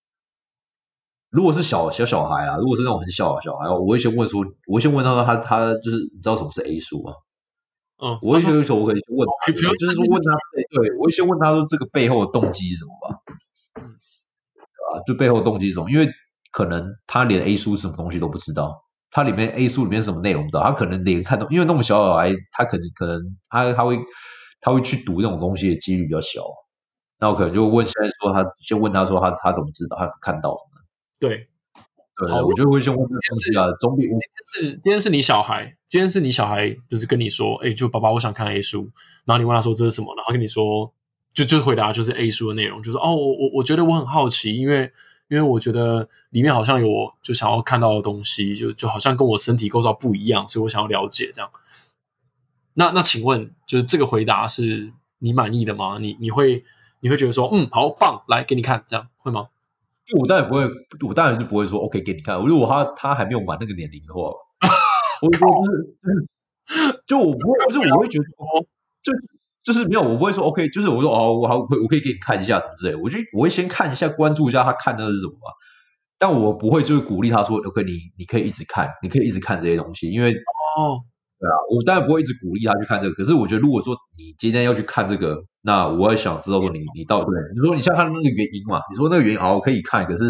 [1.29, 7.13] 如果是小小小孩啊，如果是那种很小的小孩，我会先问说，我会先问他他他就是你知道什么是 A 书吗？
[8.03, 9.27] 嗯，我会先说，我可以先问
[9.77, 13.17] 就是说问他，对对，我会先问他说这个背后的动机是什么吧？
[13.79, 15.03] 嗯对吧？
[15.05, 15.89] 就背后动机是什么？
[15.89, 16.09] 因为
[16.51, 18.75] 可能他连 A 书是什么东西都不知道，
[19.11, 23.99] 他里面 A 书里面什么内容不知道，他可能连看到，因为那么小小孩，他可能可能他他会
[24.59, 26.41] 他会去读那种东西的几率比较小。
[27.19, 30.81] 那我可能就问现在说他先问他说他他怎么知道他看到什么？
[31.19, 31.47] 对，
[32.17, 34.19] 对，好我就会先问这东西啊，总比今天
[34.53, 38.89] 是今天是你小孩，今天是你小孩，就是跟你说，哎，就爸爸，我想看 A 书，
[39.25, 40.89] 然后你问他说这是什么，然后跟你说，
[41.33, 44.89] 就就回答就是 A 书的内容，就是哦，我我我觉得我很好奇，因为
[45.27, 51.51] 因为我觉得里面好像有我就想要看到的东西，就就好像跟我身体构造不一样，所以我想要了解这样。
[52.75, 55.97] 那那请问，就是这个回答是你满意的吗？
[55.99, 56.63] 你你会
[57.01, 59.49] 你会觉得说，嗯，好棒，来给你看，这样会吗？
[60.05, 60.63] 就我当然不会，
[61.05, 62.39] 我当然就不会说 OK 给你看。
[62.39, 64.31] 如果他他还没有满那个年龄的话，
[65.21, 68.65] 我我不是，就我不会，不是我会觉得 哦，
[69.03, 69.13] 就
[69.63, 72.95] 就是没有，我不会说 OK，就是我说哦，我好，我我可以给你看一下之类。
[72.95, 75.51] 我就我会先看一下，关注一下他看的是什么嘛。
[76.17, 81.01] 但我不会就是鼓励他说 OK，你你可以一直看，你可以一直看这些东西，因为哦。
[81.39, 83.15] 对啊，我当然不会一直鼓励他去看这个。
[83.15, 88.79] 可是我觉得，如果说你今天要去看这个，那我也想知道说你你到底，你说你像他的那个原因嘛？
[88.91, 90.23] 你说那个原因好，我可以看，可是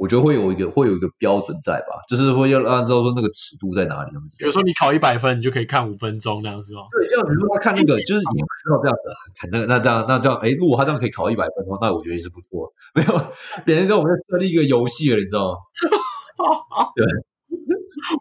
[0.00, 2.00] 我觉得会有一个会有一个标准在吧？
[2.08, 4.10] 就是会要让知道说那个尺度在哪里。
[4.38, 6.80] 比如说你考一百分，你就可以看五分钟那样是吗？
[6.90, 9.02] 对，这样子如果他看那个，就是你知道这样子
[9.38, 12.72] 看那个，那这样那这样，哎，如果他这样可以考一百分的话，那我觉得也是不错。
[12.96, 13.32] 没有，
[13.66, 16.88] 别人跟我们在设立一个游戏了，你知道吗？
[16.96, 17.04] 对，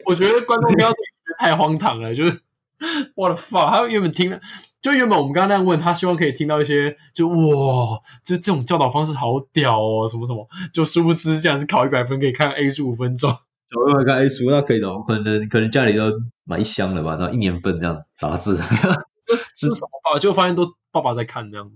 [0.06, 0.98] 我觉得观众标准。
[1.38, 2.38] 太荒唐了，就是
[3.16, 3.70] 我的 fuck！
[3.70, 4.40] 他原本听的，
[4.82, 16.10] 就原本我们刚刚那样问他，希望可以听到一些，就哇，就这种教导方式好屌哦，什么什么，就殊不知竟然是考一百分可以看 A 书五分钟，考一百看 A 书那可以的，可能可能家里都
[16.46, 20.18] 买一箱了吧，那一年份这样杂志，是什么吧？
[20.20, 21.70] 就发现都爸爸在看这样，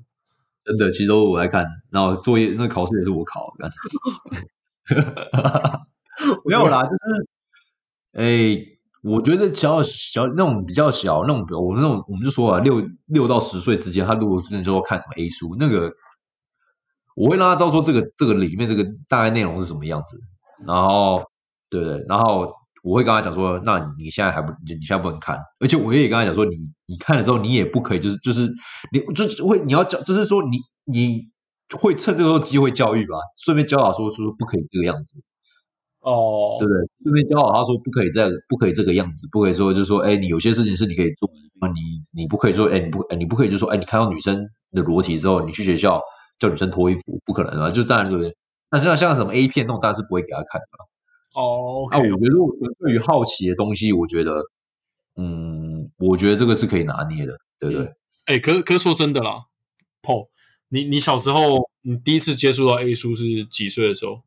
[0.64, 3.54] 真的，其实都我在看，然后作业那考试也是我考，
[6.45, 7.28] 没有啦，就是
[8.14, 8.72] 哎。
[9.04, 15.91] 我觉得小小那种比较小那种，我们那种我们就说啊，六六到十岁之间，他如果是说看什么 A 书，那个
[17.16, 20.18] 我会让他知道说这个这个里面这个大概内容是什么样子，
[20.66, 21.22] 然后
[21.70, 28.49] 对对，然后我会跟他讲说，那你现在还不你现在不能看，而且我也跟他讲说，你你看了之后你也不可以，就是就是
[28.93, 31.28] 你就会你要教，就是说你你
[31.78, 35.22] 会趁这个机会教育吧，顺便教导说说不可以这个样子。
[36.04, 36.78] 哦，对不对？
[37.04, 41.30] 顺便教好他说不可以这样，不可以这个样子，不可以说就是说，哎，你有些事情是你可以做，
[41.62, 41.80] 那你
[42.14, 46.01] 你不可以说，哎，你不，哎，你不可以就说，哎，你看到女生的裸体之后，你去学校
[46.39, 47.70] 叫女生脱衣服，不可能啊！
[47.70, 48.36] 就当然对不对？
[48.70, 50.68] 那像像什么 A 片那种，当然是不会给他看的。
[51.36, 54.41] 哦，那我觉得，如果对于好奇的东西，我觉得，
[55.16, 57.93] 嗯，我觉得这个是可以拿捏的，对不对？
[58.26, 59.45] 哎，可可是说真的啦
[60.01, 60.28] ，Paul，
[60.68, 64.22] 你你小时候你第一次接触到 A 书是几岁的时候？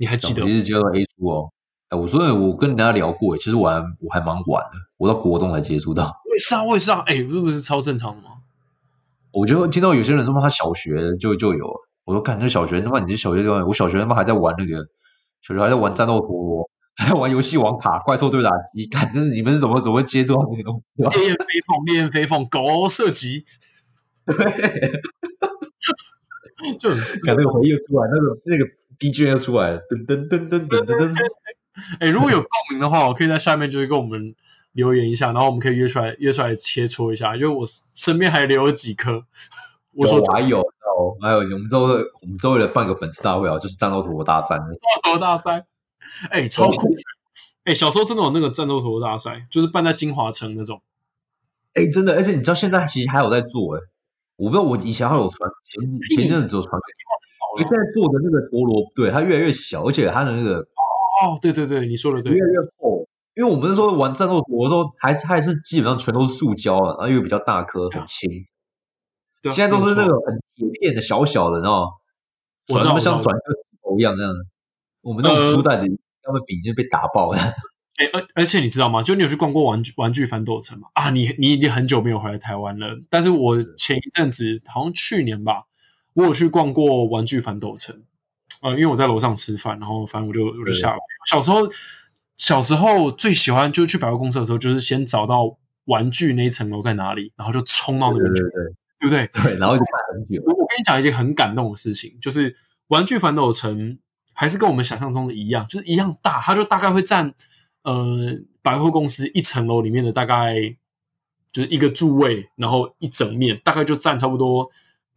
[0.00, 0.42] 你还记得？
[0.44, 1.52] 你是接触 A 书哦？
[1.90, 6.10] 哎，我说我跟人家聊过，其实我还我还蛮晚的，我到国中才接触到。
[6.32, 6.64] 为啥？
[6.64, 7.00] 为啥？
[7.00, 8.30] 哎，是不是超正常的吗？
[9.30, 11.70] 我就听到有些人说他小学就就有，
[12.06, 14.78] 我说看这小学他妈你这小学就我小学他妈还在玩那个，
[15.42, 21.02] 小学还在玩战斗陀螺， 还在玩游戏王卡、怪兽对打机，看这是你们是怎么怎么接触到那个东西？
[21.18, 23.44] 烈焰飞凤，烈焰飞凤，狗射击，
[24.24, 24.34] 对，
[26.78, 26.88] 就
[27.22, 28.64] 感 那个回忆出来，那个那个。
[29.08, 31.16] G 要出来了，噔噔噔噔噔噔噔。
[32.00, 34.34] 哎，如果有共鸣的话，我可以在下面就是跟我们
[34.72, 37.36] 留言一下，然后我们可以约出来约出来切磋一下。
[37.36, 39.24] 因为我身边还留有几颗。
[39.92, 44.58] 我说还有哦，还有我们周我们周围的办个粉丝大会啊，就是战斗陀螺大战。
[44.58, 45.64] 战斗陀螺大赛，
[46.28, 46.94] 哎，超酷！
[47.64, 50.82] 哎，小时候真的有那个战斗陀螺大赛，就是办在金华城那种。
[51.74, 53.80] 哎，真的，而且你知道现在其实还有在做哎，
[54.36, 57.00] 我不知道我以前还有传前前阵子有传给。
[57.58, 63.06] 现在做的那个陀螺，对它越来越小，而且它的那个哦，对对对，你说的对，越来越厚。
[63.34, 68.28] 因为我们那时候玩战斗陀螺的时候，还是还是基本上全都是塑胶的，然后又比较大颗，很轻。
[69.42, 71.86] 对现在都是那个很铁片的小小的，然后
[72.66, 73.40] 转那么像转个
[73.82, 74.32] 头一样这样。
[75.00, 75.82] 我们那种初代的，
[76.26, 77.38] 要么笔就被打爆了。
[77.96, 79.02] 哎，而而且你知道吗？
[79.02, 80.88] 就你有去逛过玩具玩具反斗城吗？
[80.94, 82.98] 啊，你你已经很久没有回来台湾了。
[83.08, 85.64] 但是我前一阵子，好像去年吧。
[86.14, 88.02] 我有去逛过玩具反斗城，
[88.62, 90.98] 呃，因为我在楼上吃饭，然后反正我就我就下来。
[91.28, 91.68] 小时候
[92.36, 99.26] 小时候最喜欢就是去百货公司的时候，就是先找到玩具那一层楼在哪里，然后就冲到那边去，对不对？
[99.42, 100.42] 对，然后就看很久。
[100.46, 102.56] 我跟你讲一件很感动的事情，就是
[102.88, 103.98] 玩具反斗城
[104.32, 107.34] 还是跟我们想象中的一样，就是一样大，它就大概会占
[107.82, 110.54] 呃百货公司一层楼里面的大概
[111.52, 114.70] 就是一个柱位，然后一整面大概就占差不多。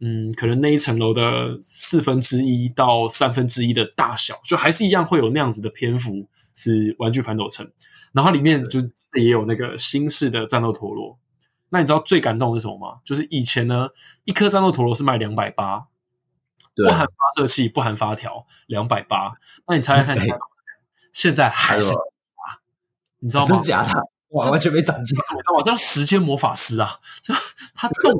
[0.06, 7.72] 嗯，可能那一层楼的四分之一到三分之一的大小，就还是一样会有那样子的篇幅是玩具反斗城，
[8.12, 8.80] 然后里面就
[9.14, 11.18] 也有那个新式的战斗陀螺。
[11.70, 13.00] 那你知道最感动的是什么吗？
[13.02, 13.88] 就是以前呢，
[14.24, 15.86] 一颗战斗陀螺是卖两百八，
[16.76, 19.32] 不含发射器，不含发条，两百八。
[19.66, 20.38] 那你猜猜看， 哎
[21.14, 22.60] 现在还是啊？
[23.20, 23.54] 你知道吗？
[23.54, 24.00] 真假的？
[24.30, 25.16] 哇，完全没长进。
[25.16, 25.62] 你知道吗？
[25.64, 27.00] 这叫时间魔法师啊！
[27.22, 27.32] 这
[27.74, 28.12] 他动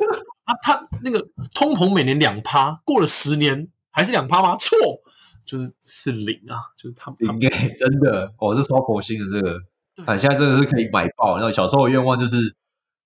[0.47, 4.57] 他他那个通膨每年两趴，过了十年还是两趴吗？
[4.57, 4.77] 错，
[5.45, 6.59] 就是是零啊！
[6.77, 9.59] 就是他们应该 真的，哦，是超佛心的这个，
[9.95, 11.37] 对看现在真的是可以买爆。
[11.37, 12.55] 然后小时候的愿望就是，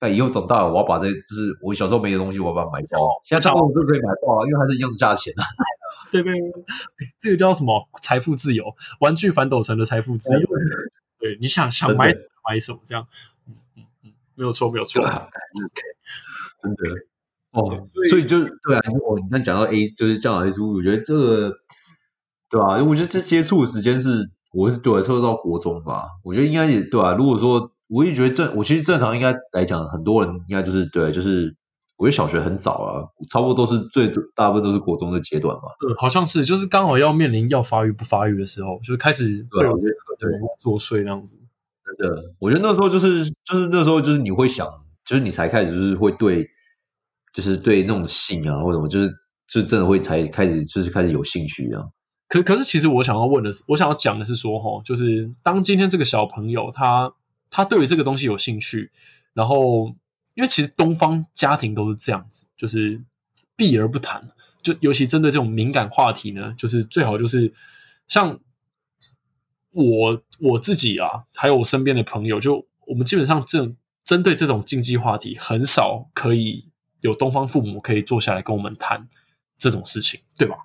[0.01, 3.21] 哎，以后长大了我要把这，就是我小时候没的东西，我要把它买爆。
[3.25, 5.45] 现在长大我就可以买爆了，因为它是一样的价钱啊。
[6.11, 7.89] 对对对，这个叫什么？
[8.01, 8.65] 财富自由，
[9.01, 10.49] 玩具反斗城的财富自由。
[11.19, 12.15] 对，你想 想买
[12.49, 13.07] 买什么，这样，
[13.47, 15.83] 嗯嗯嗯，没有错，没有错 OK，，
[16.63, 17.08] 真的。
[17.53, 21.53] 哦，所以就对啊，哦你看讲到 A 就是降到 A 书，我觉得这个
[22.51, 27.13] 对吧、我觉得这接触的时间是我是对我受到国中吧，我觉得应该也对啊。
[27.13, 31.55] 如果说我也觉得正，我其实正常应该来讲，很多人应该就是对，就是
[31.97, 35.63] 我觉得小学很早啊，差不多都是最大部分都是国中的阶段嘛。
[35.81, 41.39] 对，好像是，就是刚好要面临要发育不发育的时候，就开始对我觉得对对作祟那样子。
[41.99, 44.67] 真的，我觉得那时候就是就是那时候就是你会想，
[45.05, 46.49] 就是你才开始就是会对，
[47.39, 49.09] 就是对那种性啊或者什么，就是
[49.47, 51.93] 就真的会才开始就是开始有兴趣这样。
[52.27, 57.15] 可可是，其实我想要问的是，我想要讲的是说，哈，就是当今天这个小朋友他
[57.49, 58.91] 他对于这个东西有兴趣，
[59.35, 59.95] 然后
[60.35, 63.01] 因为其实东方家庭都是这样子，就是
[63.55, 64.27] 避而不谈，
[64.61, 67.55] 就尤其针对这种敏感话题呢，就是最好就是
[68.09, 68.41] 像
[69.71, 73.73] 我我自己啊，还有我身边的朋友，就我们基本上这
[74.03, 76.68] 针对这种禁忌话题，很少可以
[77.01, 79.09] 有东方父母可以坐下来跟我们谈
[79.57, 80.57] 这种事情，对吧？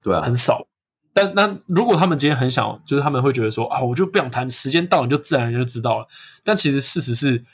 [0.00, 0.66] 对啊很，少。
[1.12, 6.08] 但那如果他们今天很想，就是他们会觉得说啊，我就不想谈，时间到你就自然就知道了。
[6.42, 7.44] 但其实事实是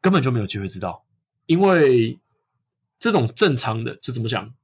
[0.00, 1.04] 根本就没有机会知道，
[1.44, 2.18] 因为
[2.98, 4.54] 这种正常的就怎么讲，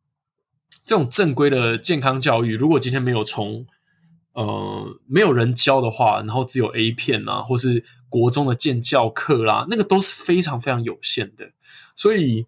[0.84, 3.66] 这种正规的健康教育，如果今天没有从
[4.32, 11.52] 呃没有人教的话，然后只有 A 片啊，或是国中的健教课啦，那个都是非常非常有限的，
[11.96, 12.46] 所以。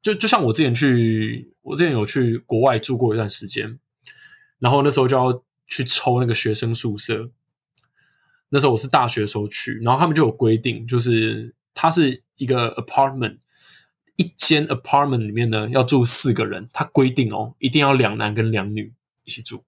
[0.00, 3.80] 就就像我之前去，我之前有去国外住过一段时间，
[4.60, 7.30] 然后那时候就要去抽那个学生宿舍。
[8.48, 13.38] 那时候我是大学的时候去，然后他们就有规定，就是它是一个 apartment，
[14.14, 19.64] 一间 apartment 里面呢要住四个人，它规定哦，一定要两男跟两女一起住。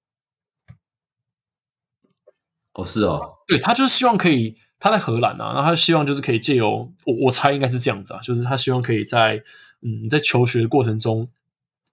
[2.81, 9.43] 哦是哦，对他就是希望可以，他在荷兰啊，然后他希望就是可以借由我我猜应该是这样子啊，就是他希望可以在
[9.83, 11.29] 嗯在求学的过程中，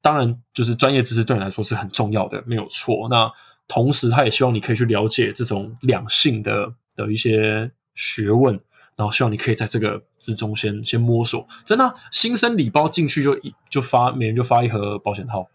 [0.02, 3.08] 当然就是专业知识对你来说是很重要的，没有错。
[3.10, 3.32] 那
[3.68, 8.60] 同时他也希望你可以去了解这种两性的的一些学问，
[8.96, 11.46] 然后希望你可以在这个之中先先摸索。
[11.66, 15.50] 真的啊、新生礼包进去就一就发，每人就发一盒保险套。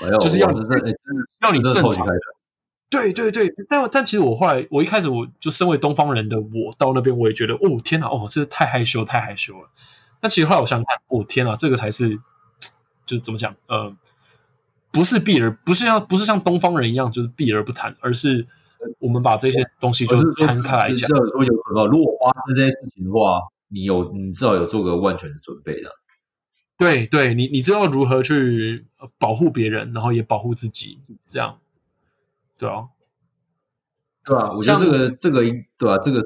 [0.00, 0.94] 哎呦，就是要哎
[1.42, 2.06] 要你正常
[2.90, 9.68] 对对对，但但其实我后来，我一开始我就身为东方人的我到那边，我也觉得哦天哪，哦这太害羞太害羞了。
[10.20, 12.18] 但其实后来我想想看，哦天哪，这个才是
[13.04, 13.94] 就是怎么讲，呃，
[14.90, 18.46] 不是避而不是像不是像东方人一样就是避而不谈，而是
[18.98, 21.14] 我们把这些东西就是摊开来讲至。
[21.14, 21.54] 少说有
[21.86, 25.90] 如果发生这件事情的话，你有你至少有做个万全的准备的。
[26.78, 31.58] 对对，你你知道如何去呃保护别人，然后也保护自己，这样，
[32.58, 32.88] 对啊，
[34.24, 36.22] 对啊，我觉得这个这个应对啊，这个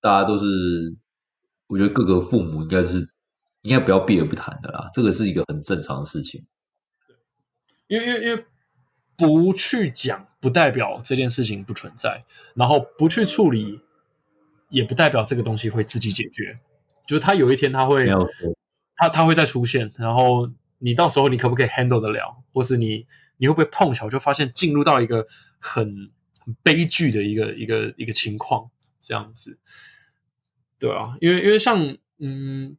[0.00, 0.96] 大家都是，
[1.66, 3.12] 我觉得各个父母应该是
[3.62, 6.46] 应该不要避而不谈的啦，这个是一个很正常的事情。
[7.88, 8.46] 因为因为因为
[9.16, 12.24] 不去讲，不代表这件事情不存在，
[12.54, 13.80] 然后不去处理，
[14.70, 16.60] 也不代表这个东西会自己解决。
[17.06, 18.08] 就是他有一天他会
[18.96, 23.06] 他他会再出现，然后你到时候你可不可以 handle 得了，或是你
[23.36, 25.26] 你会不会碰巧就发现进入到一个
[25.62, 28.68] 很很悲剧的一个一个一个情况
[29.00, 29.58] 这样子，
[30.78, 32.76] 对啊，因为因为像嗯，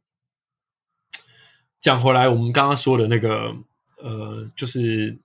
[1.80, 3.56] 讲回来，我们刚刚说的那个
[3.96, 5.18] 呃，就是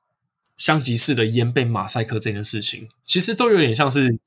[0.57, 4.17] 香吉士的烟被马赛克这件事情，其实都有点像是，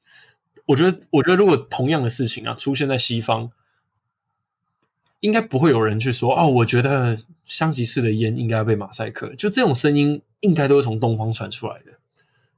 [0.67, 3.51] 我觉得我觉得如果同样的事情啊出现在西方。
[5.23, 9.33] 应该不会有人去说哦，我觉得香吉士的烟应该要被马赛克。
[9.37, 12.01] 就这种声音，应该都是从东方传出来的。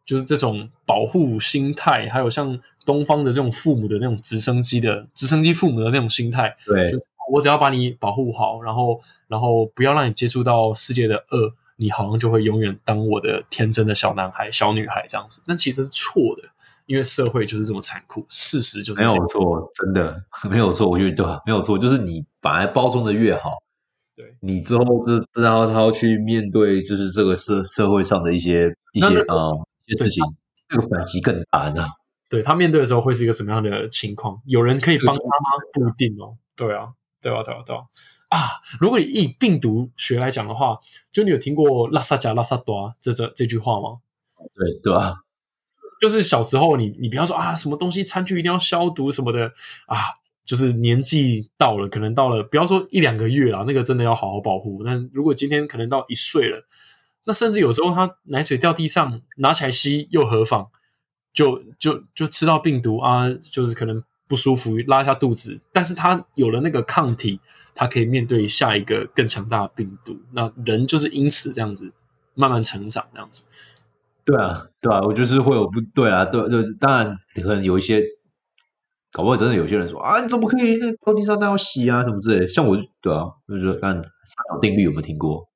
[0.05, 6.99] 就是这种保护心态，还有像东方的这种父母的那种直升机的直升机父母的那种心态，对就
[7.33, 15.43] 我只要把你保护好，然后然后不要让你接触到世界的恶，你好像就会永远当我的天真的小男孩、小女孩这样子。
[15.47, 16.43] 那其实是错的，
[16.85, 20.87] 因为社会就是这么残酷，事实就是没有错，真的没有错。
[20.87, 21.27] 我觉得对？
[21.47, 23.53] 没有错，就是你把它包装的越好，
[24.15, 29.25] 对你之后就然后他要去面对，就是这个社社会上的一些一些啊、一
[29.87, 30.25] 些事情，
[30.69, 31.87] 这个反击更大呢。
[32.31, 34.41] 对他面对的时候会是一个什么样的情况？
[34.47, 35.29] 有人可以帮他吗？
[35.73, 36.37] 不一定哦。
[36.57, 37.83] 对啊，对啊，对啊，对啊。
[38.31, 40.79] 啊，如果你以病毒学来讲的话，
[41.13, 44.01] 就你有听过“拉萨加拉萨多”这这这句话吗？
[44.55, 45.19] 对对啊？
[46.01, 49.53] 就是小时候你你不要说啊，什么东西餐具一定要消毒什么的
[49.87, 49.97] 啊，
[50.45, 54.83] 就是年纪到了，可能到了不要说一两个月啦，那个真的要好好保护。
[54.85, 56.67] 但如果今天可能到一岁了，
[57.25, 60.69] 那甚至有时候他奶水掉地上，拿起来吸又何妨？
[61.33, 67.41] 就就就吃到病毒啊，就是可能不舒服，拉一下肚子，但是他有了那个抗体，
[67.75, 70.17] 他可以面对下一个更强大的病毒。
[70.33, 71.93] 那人就是因此这样子
[72.35, 73.45] 慢慢成长，这样子。
[74.25, 78.01] 对啊，对啊，我就是会有不对啊，对对，当然可能有一些，
[79.11, 82.47] 搞不好真的有些人说啊，你怎么可以那掉地上都要洗啊什么之类。
[82.47, 84.05] 像我对啊，我就说看三
[84.51, 85.49] 秒定律有没有听过？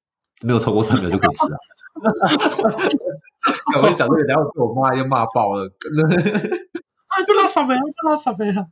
[0.43, 1.57] 没有超过三秒就可以吃啊。
[3.83, 5.65] 我就讲这个，然后被我妈又骂爆了。
[5.65, 8.65] 啊，就拉萨贝，就拉萨贝啊！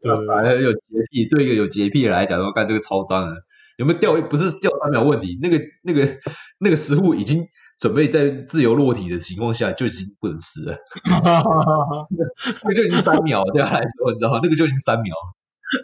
[0.00, 0.78] 对对对反正有洁
[1.10, 3.36] 癖，对一个有洁癖的来讲，说干这个超脏的，
[3.76, 4.14] 有没有掉？
[4.22, 6.16] 不是掉三秒问题，那个那个
[6.60, 7.44] 那个食物已经
[7.78, 10.76] 准备在自由落体的情况下就已经不能吃了，
[12.64, 14.40] 那个就已经三秒对他来说，你知道吗？
[14.42, 15.14] 那个就已经三秒。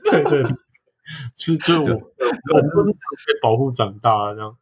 [0.04, 0.52] 对对，对
[1.36, 4.56] 就就我我们都是被保护长大的，这样，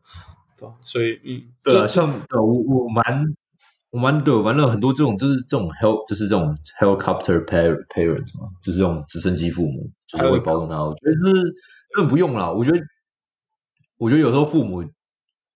[0.56, 0.74] 对吧？
[0.80, 3.04] 所以嗯，对啊，像对我我蛮
[3.90, 10.82] 我蛮对玩了很多这种，就是这种 hel 就是这种 helicopter parent parents 嘛，就是这种直升机父母，就是会包容他。
[10.82, 11.42] 我觉得是
[11.94, 12.78] 根本不用啦，我觉得
[13.98, 14.84] 我觉得有时候父母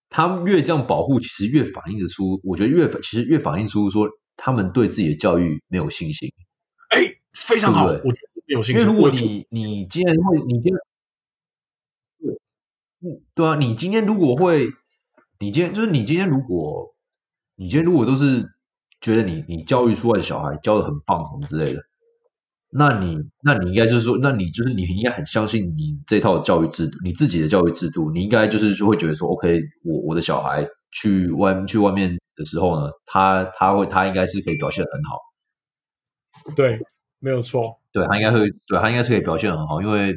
[0.09, 6.33] 他们越这样保护，其实越反映得出，我觉得越其实越反映出说他们对自己的教育没有信心。
[6.91, 7.01] 哎
[7.33, 8.81] 非常好，对对我觉得没有信心。
[8.81, 10.75] 因为如果你你今天会，你今天
[12.19, 12.41] 对，
[13.03, 14.69] 嗯，对啊，你今天如果会，
[15.41, 16.95] 你今天就是你今天如果，
[17.57, 18.45] 你今天如果都是
[19.01, 21.81] 觉得你你教育出来的小孩教的很棒什么之类的，
[22.71, 35.17] 那你那你应该就是说，那你就是你应该很相信你这套教育制度，你自己的教育制度，你应该就是就会觉得说，OK，我我的小孩去外去外面的时候呢，他他会他应该是可以表现得很好。
[36.55, 36.79] 对，
[37.19, 37.81] 没有错。
[37.93, 40.15] 对他应该会，对他应该是可以表现得很好，因为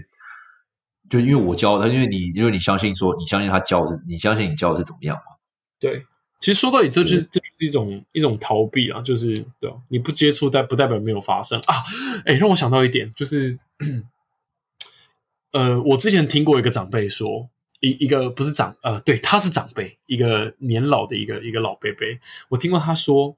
[1.14, 5.36] 就因为我教他，因为你因为你相信说，你相信他教的是，你相信你教的是怎么样嘛？
[5.80, 6.04] 对，
[6.40, 9.78] 其实说到底，这就是这就是一种一种逃避啊，就是对吧？
[9.90, 11.84] 你不接触，但不代表没有发生啊。
[12.26, 13.60] 哎，让我想到一点，就是
[15.54, 17.48] 呃，我之前听过一个长辈说，
[17.80, 22.08] 一一个不是长呃，对，他是长辈，一个年老的一个一个老伯伯，
[22.50, 23.38] 我听过他说，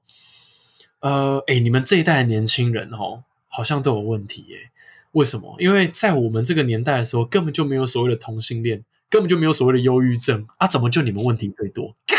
[1.00, 4.70] 呃，哎，你们这一代的年轻人哦，好像都有问题耶。
[5.16, 5.56] 为什么？
[5.58, 10.66] 因为在我们这个年代的时候，根本就没有所谓的同性恋，根本就没有所谓的忧郁症啊！
[10.66, 11.96] 怎么就你们问题最多？
[12.06, 12.18] 干！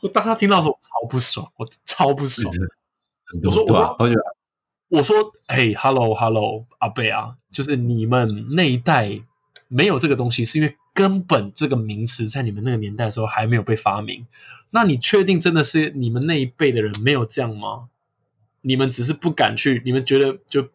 [0.00, 2.52] 我当他听到的时候，我超不爽，我超不爽。
[3.44, 3.64] 我说？
[3.64, 4.16] 我而且
[4.88, 9.20] 我说，嘿，hello，hello，阿贝啊，就是你们那一代
[9.68, 14.26] 没有这个东西，是因为根本这个名词在你们那个年代的时候还没有被发明。
[14.70, 17.88] 那你确定真的是你们那一辈的人没有这样吗？
[18.62, 20.68] 你们只是不敢去，你们觉得就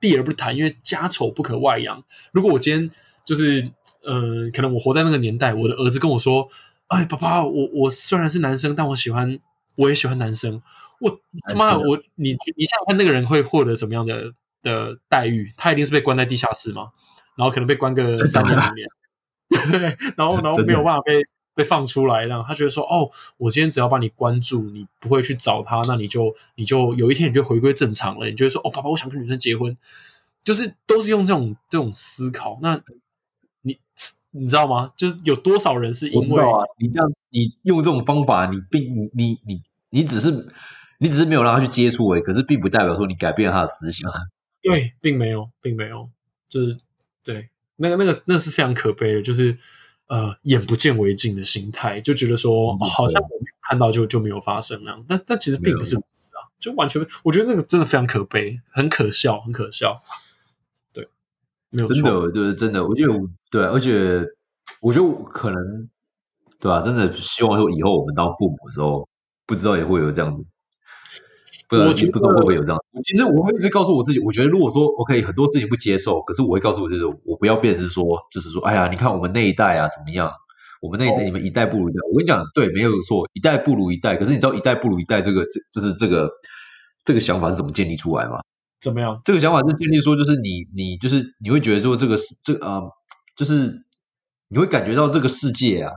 [0.00, 2.02] 避而不谈，因为家丑不可外扬。
[2.32, 2.90] 如果我今天
[3.24, 3.70] 就是
[4.04, 6.48] 呃，可能我活在那个年代，我的儿子跟我说
[6.88, 9.38] ：“哎，爸爸，我我虽然是男生，但我喜欢，
[9.76, 10.62] 我也喜欢男生。”
[11.00, 14.32] 我他妈，我你你想想看，那个人会获得怎么样的
[14.62, 15.52] 的待遇？
[15.56, 16.88] 他一定是被关在地下室嘛，
[17.36, 18.88] 然后可能被关个三年五年，
[19.70, 21.24] 对，然后然后没有办法被
[21.58, 28.28] 被放出来，让他觉得说：“哦，我今天只要把你关注，你不会去找他，那你就你就有一天你就回归正常了。
[28.28, 29.76] 你就会说：哦，爸爸，我想跟女生结婚。”
[30.44, 32.60] 就是都是用这种这种思考。
[32.62, 32.80] 那
[33.62, 33.76] 你
[34.30, 34.92] 你知道吗？
[34.96, 36.42] 就是有多少人是因为
[36.78, 40.46] 你这样你用这种方法，你并你你你你只是
[40.98, 44.08] 你只是没有让他去接触而已，可是并不代表说你改变了他的思想。
[44.62, 46.08] 对，并没有，并没有，
[46.48, 46.78] 就是
[47.24, 49.58] 对那个那个那是非常可悲的，就是
[50.08, 59.94] 呃眼不见为净的心态，就觉得说、好像我没有看到就就没有发生那样，但但其实并不是如此啊，就完全我觉得那个真的非常可悲，很可笑，很可笑。
[60.92, 61.08] 对，
[61.70, 64.24] 没有真错，的，对，真的，我觉得我对，而且
[64.80, 65.88] 我觉得我可能
[66.58, 69.08] 对吧、真的希望说以后我们当父母的时候，
[69.46, 70.44] 不知道也会有这样子，
[71.68, 72.78] 不知道我觉得不知道会不会有这样。
[73.04, 80.32] 其实我会一直告诉我自己，我觉得如果说 OK 很多事情不接受，可是我会告诉我自己，我不要变成是说，就是说，哎呀，你看我们那一代啊怎么样？
[80.80, 81.98] 我们那一代，哦你们一代不如一代。
[82.10, 84.16] 我跟你讲，对，没有错，一代不如一代。
[84.16, 86.30] 可是你知道，一代不如一代这个，这就是这个
[87.04, 88.40] 这个想法是怎么建立出来吗？
[88.80, 89.20] 怎么样？
[89.24, 92.80] 这个想法是建立说，就是你你就是你会觉得说这个是这呃，
[93.36, 93.74] 就是
[94.48, 95.92] 你会感觉到这个世界啊，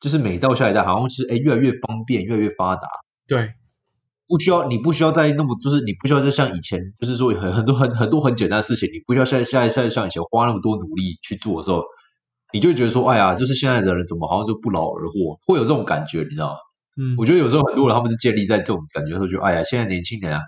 [0.00, 2.86] 就是每到下一代好像是哎越来越方便，越来越发达，
[3.26, 3.50] 对，
[4.26, 11.82] 不需要你不需要再那么就是你不需要再像以前就是说很很多很很多很简单的事情，你不需要现在现在像以前花那么多努力去做的时候，
[12.52, 16.56] 你就觉得说，哎呀，就是现在的人怎么好像就不劳而获，会有这种感觉，你知道吗？
[16.96, 20.40] 嗯，我觉得有时候很多人他们是建立在这种感觉，说就哎呀，现在年轻人啊，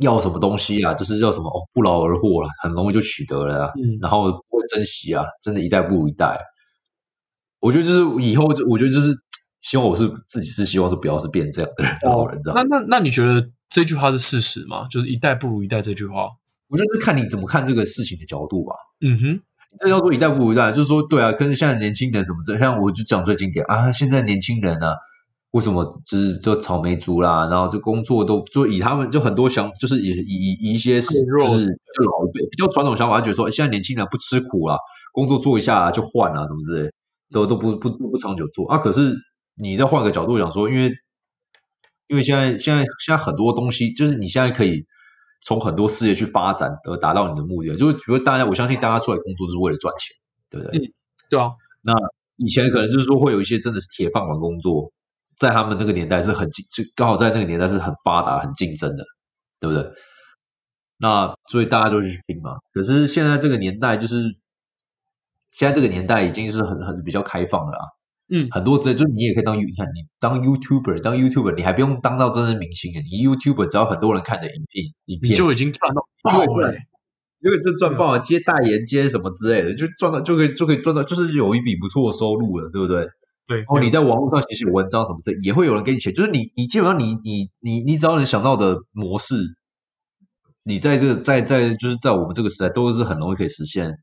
[0.00, 6.40] 要什么东西啊，就是要什么哦，不劳而获了，很容易就取得了啊，嗯然后不会珍惜啊，真的一代不如一代。
[7.60, 9.12] 我觉得就是以后，我觉得就是
[9.60, 12.62] 希望我是自己是希望是不要是变这样的人的好人，知道吗？
[12.68, 14.86] 那那那你觉得这句话是事实吗？
[14.90, 16.28] 就是一代不如一代这句话？
[16.68, 18.74] 我觉得是看你怎么看这个事情的角度吧。
[19.00, 19.40] 嗯哼，
[19.80, 24.94] 这要说一代不如一代，就是说，对啊，可是现在年轻人什么这，像我就讲最经典啊，现在年轻人啊，
[25.52, 34.76] 为什么就是就草莓族啦，然后就工作都就以他们就很多想，就是以以以一些就是就老一辈比较传统想法，觉得说现在年轻人不吃苦啦，
[35.12, 36.90] 工作做一下就换啊，什么之类，
[37.32, 38.76] 都都不不不长久做啊。
[38.76, 39.16] 可是
[39.58, 40.92] 你再换个角度讲说，因为
[42.06, 44.84] 因为现在现在现在很多东西，就是你现在可以
[45.42, 50.16] 从很多事业去发展而达到你的目的，就是比如大家，我相信大家出来工作就是为了赚钱，
[50.50, 50.92] 对不对？
[51.30, 51.50] 对啊，
[51.82, 51.92] 那
[52.36, 54.92] 以前可能就是说会有一些真的是铁饭碗工作，
[55.38, 59.04] 在他们那个年代是很竞，就刚好在那个年代是很发达、很竞争的，
[59.60, 59.92] 对不对？
[60.96, 62.56] 那所以大家就去拼嘛。
[62.72, 64.22] 可是现在这个年代，就是
[65.52, 67.84] 现在这个年代已经是很很比较开放了啊。
[68.30, 76.78] 嗯很多职业就是你也可以当你看你当 YouTuber，当 YouTuber，你还不用当到真正明星的，你 YouTuber 只要很多人看的影片，影片你就已经赚到爆了、欸。
[77.40, 83.06] 因为就赚爆了，接代言、接什么之类的，就赚到就可以就可以赚到，就是有一笔不错的收入了，对不对？
[83.46, 89.36] 对，然后你在网络上写写文章什么之类，也会有人给你钱，就是你你基本上你你你你只要能想到的模式，
[90.64, 93.94] 你在这个在在就是在我们这个时代都是很容易可以实现。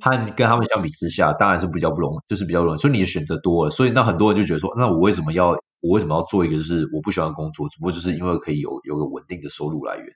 [0.00, 10.06] 和跟他们相比之下，当然是比较不容易，就是比较容易，所以你的选择多了，所以那很多人就觉得说，那我为什么要我为什么要做一个就是我不喜欢的工作，只不过就是因为可以有有个稳定的收入来源。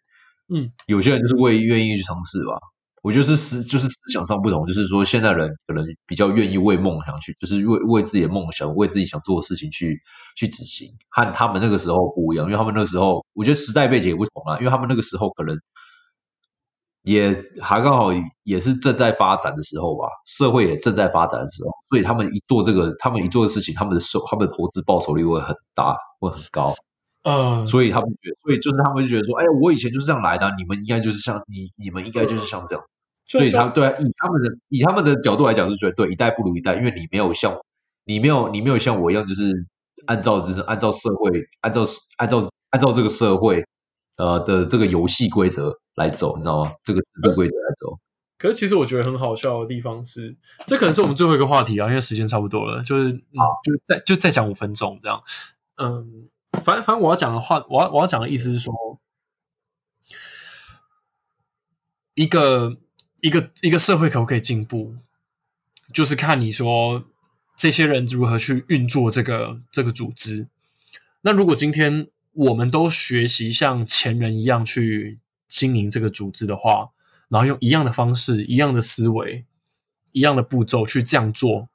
[0.54, 2.52] 嗯，有些人就是为愿意去尝试吧。
[3.02, 9.98] 我觉得是思就是思想上不同，就是说现在人可能比较愿意为梦想去，就是为为自己的梦想，为自己想做的事情去
[10.36, 15.58] 去执行，和他们那个时候不一样，因为他们那个时候，我觉得时代背景也不同啦，因为他们那个时候可能
[17.02, 18.10] 也还刚好
[18.44, 26.72] 也是正在发展的时候吧，社会也正在发展的时候，所以他们一做这个，他们一做的事情，他们的收他们的投资报酬率会很大，会很高。
[27.24, 32.84] 呃，所以他们觉得，所以就是他们就觉得说，哎，我以前就是这样来的啊，你们应该就是像你，你们应该就是像这样。
[33.26, 37.56] 所以他对啊，以他们的以他们的角度来讲，是觉得对一代不如一代，因为你没有像
[38.04, 39.52] 你没有你没有像我一样，就是
[40.06, 41.30] 按照就是按照社会
[41.60, 41.82] 按照
[42.16, 43.64] 按照按照这个社会
[44.16, 46.72] 呃的这个游戏规则来走，你知道吗？
[46.84, 47.98] 这个制度规则来走。
[48.38, 50.36] 可是其实我觉得很好笑的地方是，
[50.66, 55.22] 这可能是我们最后一个话题啊，因为时间差不多了，就是嗯，就再就再讲五分钟这样。
[55.76, 58.98] 嗯，反正反正我要讲的话，我要我要讲的意思是说，
[62.14, 62.76] 一个
[63.20, 64.96] 一个一个社会可不可以进步，
[65.94, 67.04] 就是看你说
[67.56, 70.48] 这些人如何去运作这个这个组织。
[71.20, 75.18] 那如果今天我们都学习像前人一样去
[75.48, 76.90] 经营这个组织的话，
[77.28, 79.44] 然后用一样的方式、一样的思维、
[80.12, 81.68] 一样的步骤去这样做，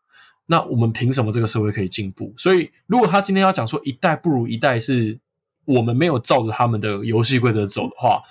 [0.48, 2.34] 那我们凭什么这个社会可以进步？
[2.38, 5.20] 所以，如果他今天要讲说一代不如一代，是
[5.66, 8.24] 我们没有照着他们的游戏规则走的话，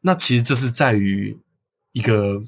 [0.00, 1.38] 那其实这是在于
[1.92, 2.42] 一个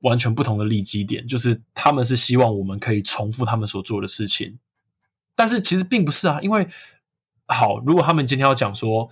[0.00, 4.58] 完全不同的利基点，就是他们是希望我们可以重复他们所做的事情，
[5.34, 6.66] 但是其实并不是啊，因为
[7.46, 9.10] 好，如果他们今天要讲说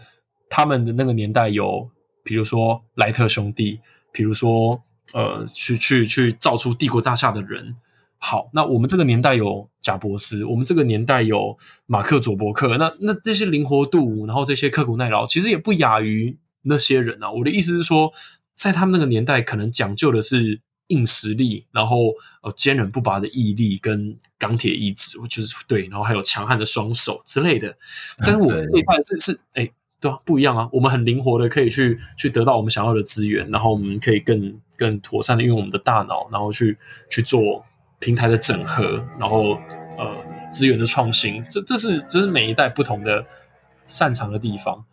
[0.49, 1.91] 他们的那个年代有。
[2.25, 3.81] 比如说莱特兄弟，
[4.13, 4.81] 比如说
[5.13, 7.75] 呃，去去去造出帝国大厦的人。
[8.17, 17.33] 好，那我们这个年代有贾伯斯，我们这个年代有马克佐伯克，那那这些灵活度，然后这些刻苦耐劳，其实也不亚于那些人啊。
[17.33, 18.13] 我的意思是说，
[18.55, 20.61] 在他们那个年代，可能讲究的是
[20.93, 27.77] 硬实力，然后呃坚韧不拔的毅力跟钢铁意志，就是对，然后还有强悍的双手之类的。
[28.19, 29.71] 但是我们这一代是是哎。
[30.03, 30.69] 对啊，不一样啊！
[30.73, 36.77] 我们很灵活的，可以去去得到我们想要的资源，然后我们可以更更妥善的运用我们的大脑，然后去
[37.09, 37.65] 去做
[38.01, 39.55] 平台的整合，然后
[39.97, 41.47] 呃资源的创新。
[41.49, 43.25] 这这是这是每一代不同的
[43.87, 44.85] 擅长的地方。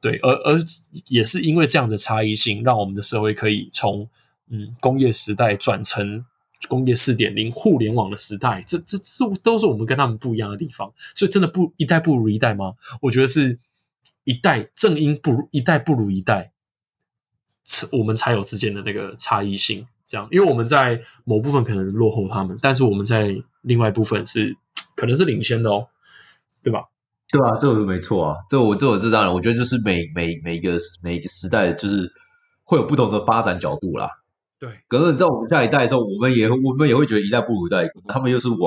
[0.00, 0.58] 对，而而
[1.06, 4.08] 也是因为这样的差异性，让我们的社会可以从
[4.50, 6.24] 嗯工业时代转成
[6.68, 8.62] 工业四点零互联网的时代。
[8.66, 10.92] 这这这都是我们跟他们不一样的地方。
[11.14, 12.74] 所以真的不一代不如一代吗？
[13.00, 13.58] 我觉得是。
[14.28, 16.50] 一代正因不如一代不如一代，
[17.92, 19.86] 我们才有之间的那个差异性。
[20.04, 24.56] 这样，因为我们在某部分可能落后他们，但是我们在另外一部分是
[24.96, 25.86] 可能是领先的哦，
[26.60, 26.88] 对吧？
[27.30, 28.36] 对啊，这个是没错啊。
[28.50, 29.32] 这我这我知道了。
[29.32, 32.12] 我觉得就是每每每一个每一个时代，就是
[32.64, 34.10] 会有不同的发展角度啦。
[34.58, 38.58] 对，可是在我们下一代的时候，我们也我们也会觉得一代不如一代，他们又是往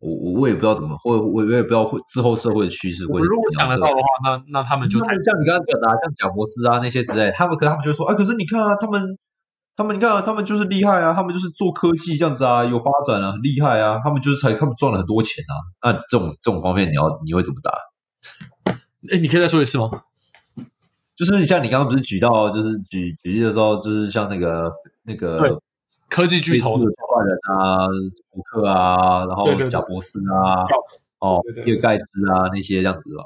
[0.00, 3.20] 我我我也不知道怎么，或我我也不知道会之后社会的趋势会。
[3.20, 9.18] 如果想得到的话，那那他们就像你刚刚讲的，啊像贾博士啊那些之类，他们可他们就说啊，可是你看啊，他们。
[9.78, 15.54] 他们你看啊，他们就是厉害啊，他们就是做科技这样子啊，有发展啊，很厉害啊，他们就是才他们赚了很多钱啊。
[15.80, 17.70] 那这种这种方面，你要你会怎么答？
[19.12, 19.88] 哎，你可以再说一次吗？
[21.18, 25.60] 就是像你刚刚不是举到，就是举举例的时候，就是像那个那个
[26.08, 27.88] 科技巨头的创办人啊，
[28.30, 30.62] 福克啊，然后贾伯斯啊，
[31.18, 33.24] 哦，比尔盖茨啊那些这样子吧。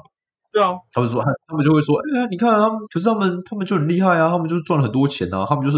[0.51, 5.77] 对啊，他们说，他们就会说，哎呀，你看他们，可是他们，他们就很厉害啊，他们就是赚了很多钱啊，他们就是，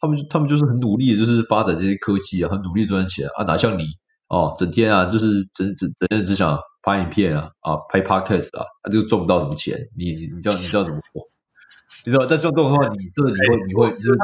[0.00, 3.84] 他们，他们就是很努力，就是发展这些科技啊，很努力赚钱啊，哪像你
[4.28, 11.22] 哦，整天啊，就是整整整天只想拍影片啊，啊，拍 podcast 啊，他就赚不到什么钱，你你知道你知道怎么说？
[12.06, 14.18] 你知道，但像这种话，你这你会你会就是。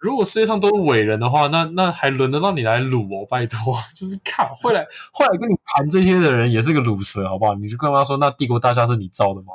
[0.00, 3.26] 如果世界上都是伟人的话，那那还轮得到你来撸哦？
[3.28, 7.54] 拜托， 就是看会来会来跟你谈这些的人也是个卤蛇，好不好？
[7.56, 9.54] 你就跟他说，那帝国大厦是你造的吗？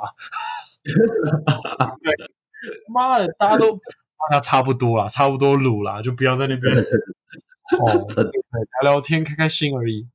[2.92, 6.76] 妈的，大家都大家差不多啦，差不多卤啦，就不要在那边
[7.80, 8.06] 哦，
[8.82, 10.06] 聊聊天，开开心而已。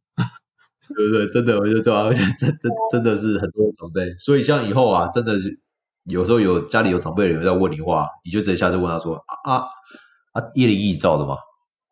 [0.96, 1.28] 对不对？
[1.30, 5.60] 真的，我觉得对啊，而且真真真的是很多种类，所以像以后啊，真的是
[6.10, 9.70] 有时候有家里有长辈的人在问你话，你就直接下次问他说啊。
[10.32, 11.38] 啊，叶灵翼造的吗，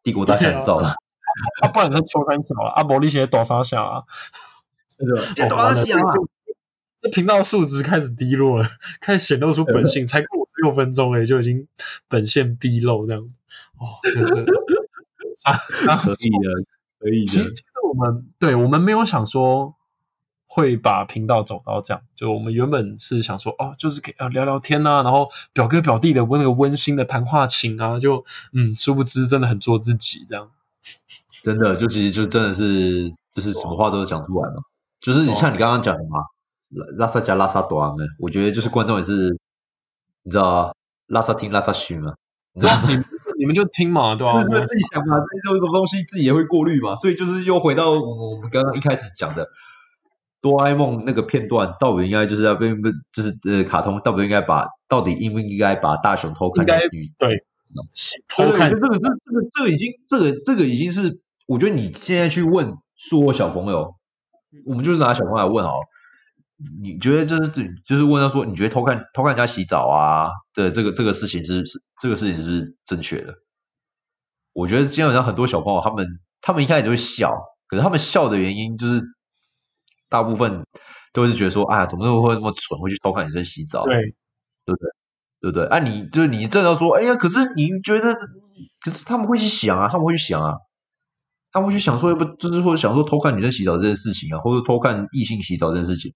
[0.03, 0.87] 帝国大厦造的。
[0.87, 4.03] 啊，不然他秋山小了，啊，伯利写多少小啊？
[4.97, 5.49] 对吧？
[5.49, 6.13] 多少小啊？
[6.99, 8.65] 这频道数值开始低落了，
[9.01, 10.05] 开始显露出本性。
[10.05, 11.67] 才过五十六分钟，哎，就已经
[12.07, 13.23] 本性毕露这样。
[13.79, 14.53] 哦，真的。
[15.45, 16.49] 啊，可以的，
[16.99, 17.25] 可以的。
[17.25, 19.76] 其实我们对我们没有想说。
[20.49, 28.23] 会把频道走到这样，就我们原本是想说，哦，就是给啊聊聊天呐，然后表哥表弟的那个温馨的谈话情啊，就
[28.53, 30.49] 嗯，殊不知真的很做自己这样，
[31.43, 34.61] 真的就其实就真的是就是什么话都讲出来嘛，
[35.01, 36.21] 就是你像你刚刚讲的嘛，
[36.97, 39.37] 拉萨加拉萨短呢，我觉得就是观众也是，
[40.23, 40.73] 你知道
[41.07, 42.15] 拉萨听拉萨虚嘛，
[42.53, 42.95] 你知道 你
[43.37, 44.41] 你们就听嘛，对吧？
[44.41, 49.47] 自己想嘛，这种什么东西自己也会过滤嘛，所以就是又回到我们刚刚一开始讲的。
[50.39, 57.43] 哆啦 A 梦那个片段，到底应该就是要被不就是呃，卡通到底应该把到底应不应该把大雄偷看女对
[58.27, 63.95] 偷看这个这这个这个已经这个这个已经是我觉得你现在去问说小朋友，
[64.65, 65.71] 我们就是拿小朋友来问哦，
[66.83, 67.51] 你觉得就是
[67.83, 73.33] 就是问他说你觉得偷看偷看人家洗澡啊的这个这个事情是是这个事情是正确的？
[74.53, 76.07] 我觉得基本上很多小朋友他们
[76.41, 77.33] 他们一开始就会笑，
[77.67, 79.01] 可是他们笑的原因就是。
[80.09, 80.63] 大部分
[81.11, 83.83] 都是觉得说，哎呀，怎么会会那么蠢，会去偷看女生洗澡？
[83.85, 83.95] 对，
[84.65, 84.89] 对不对？
[85.39, 85.65] 对不对？
[85.67, 88.15] 啊，你就是你正要说，哎呀，可是你觉得，
[88.81, 90.53] 可是他们会去想啊，他们会去想啊，
[91.51, 96.13] 他们会去想说，要不就是说想说偷看女生洗澡这件事情啊，或者偷看异性洗澡这件事情。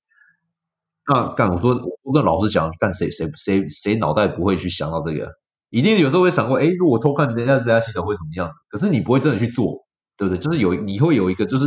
[1.07, 5.29] 那干，我说我跟老师讲，干谁谁谁谁脑袋不会去想到这个？
[5.69, 8.53] 一定有时候会想过，哎，如果偷看人家人家洗澡会什么样子？
[8.69, 9.85] 可是你不会真的去做，
[10.17, 10.39] 对不对？
[10.39, 11.65] 就是有你会有一个就是。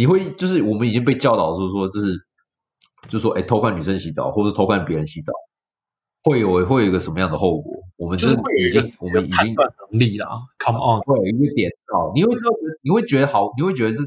[0.00, 2.16] 你会就是我们已经被教导是说，就是
[3.06, 5.30] 就说，哎，偷看女生洗澡，或者偷看别人洗澡，
[6.22, 7.70] 会有会有一个什么样的后果？
[7.98, 10.26] 我们就是已经我们已经能力了
[10.58, 12.50] ，come on，会有一个点到，你会知道，
[12.82, 13.98] 你会觉得好，你会觉得是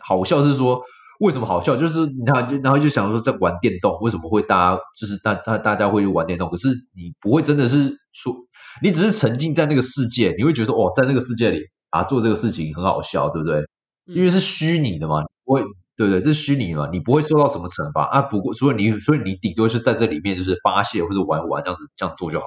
[0.00, 0.80] 好笑，是说
[1.20, 1.76] 为什么好笑？
[1.76, 6.48] 就是你看，就然后就想说在玩电动，为什么会大家就是大大大家会去玩电动？
[6.48, 8.34] 可是你不会真的是说，
[8.82, 13.62] 你只是沉浸在那个世界，你会觉得哦，在那个世界里啊做这个事情很好笑，对不对？
[14.06, 15.22] 因为是虚拟的嘛。
[15.44, 15.62] 不会，
[15.96, 16.20] 对不对？
[16.20, 18.22] 这是虚拟嘛，你不会受到什么惩罚啊。
[18.22, 22.46] 不过，所以你，所以你顶多是在这里面就是发泄或者玩玩这样子，这样做就好。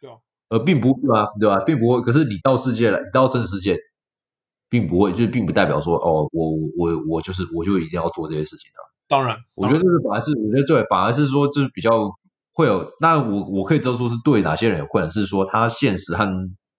[0.00, 0.14] 对啊，
[0.50, 1.26] 而并不对吧？
[1.38, 1.58] 对吧？
[1.64, 2.00] 并不会。
[2.02, 3.76] 可是你到世界来，你到真实世界，
[4.68, 8.80] 并不会，就是并不代表说，哦，我我我就是我就一定要做这些事情的。
[9.08, 12.10] 当然，我觉得这是反而是，我觉得对，反而是说，就是比较
[12.52, 12.90] 会有。
[13.00, 16.26] 那我我可以知道说是对哪些人有困难，是说他现实和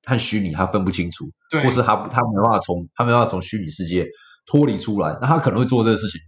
[0.06, 1.26] 和虚拟他分不清楚，
[1.64, 4.06] 或是他他没办法从他没办法从虚拟世界。
[4.48, 6.20] 脱离出来，那他可能会做这个事情。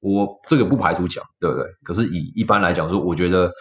[0.00, 1.66] 我这个不排除讲，对不对？
[1.84, 3.52] 可是以一般来讲说，我觉得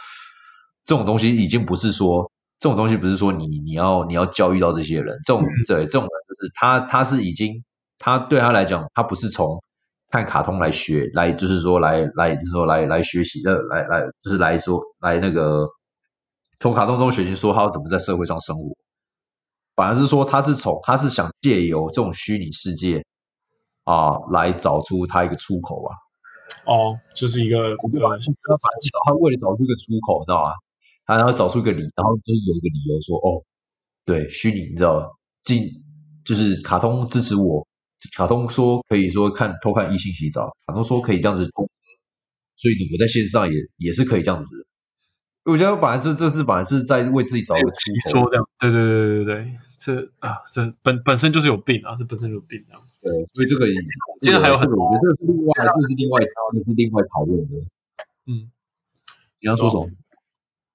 [0.86, 7.62] 这种东西已经不是说这种东西不是说你你要你要教育到这些人，这种对这种人就是他他是已经
[7.98, 9.62] 他对他来讲，他不是从
[10.12, 15.68] 看卡通来学，来就是说来来就是说来来学习的，来来就是来说来那个
[16.62, 18.74] 从卡通中学习说他要怎么在社会上生活，
[19.76, 23.04] 反而是说他是从他是想借由这种虚拟世界
[23.90, 25.96] 啊来找出他一个出口啊。
[26.66, 27.86] 哦，就是一个他
[29.06, 30.52] 他为了找出一个出口，你知道吗？
[31.06, 33.42] 他然后找出一个理，然后就是有一个理由说，哦，
[34.06, 35.10] 对，虚拟，你知道，
[35.44, 35.68] 进
[36.24, 37.66] 就是卡通支持我，
[38.16, 41.50] 卡通说可以说看偷看异性洗澡，卡通说可以这样子，
[42.58, 44.68] 所以我在线上也也是可以这样子。
[45.50, 52.78] 我觉得本来是这是本来是在为自己找一个出口，说这样，对对对对对对，这啊这本本身就是有病啊，这本身就有病啊。
[53.02, 53.66] 对，所以这个
[54.22, 56.22] 现在还有很多，我觉得这是另外，这是另外，
[56.54, 57.56] 这是另外讨论的。
[58.28, 58.52] 嗯，
[59.40, 59.90] 你要说什么？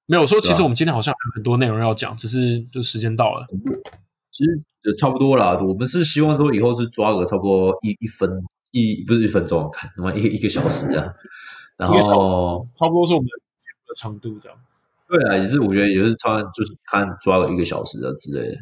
[0.07, 3.47] 没有说，其实我们今天好像有很多内容要讲，只是就时间到了。
[4.31, 5.59] 其实就差不多啦。
[5.62, 11.14] 我们是希望说以后是抓个差不多一一分一不是一分钟，看他妈一个一个小时这样。
[11.77, 13.29] 然后差不多是我们
[13.87, 14.59] 的长度这样。
[15.07, 18.57] 对啊，也是我觉得也是差就是看抓了一个小时啊之类的。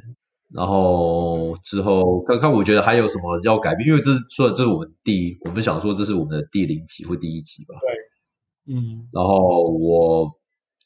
[0.52, 7.74] 然后之后看看，我觉得还有什么要改变，因为这是说这是我们第我们想说这是我们的第零集或第一集吧。
[8.66, 9.08] 对，嗯。
[9.12, 10.30] 然后我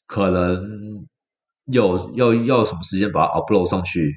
[0.05, 1.05] 可能
[1.65, 4.13] 有要要什么时间把它 upload 上去，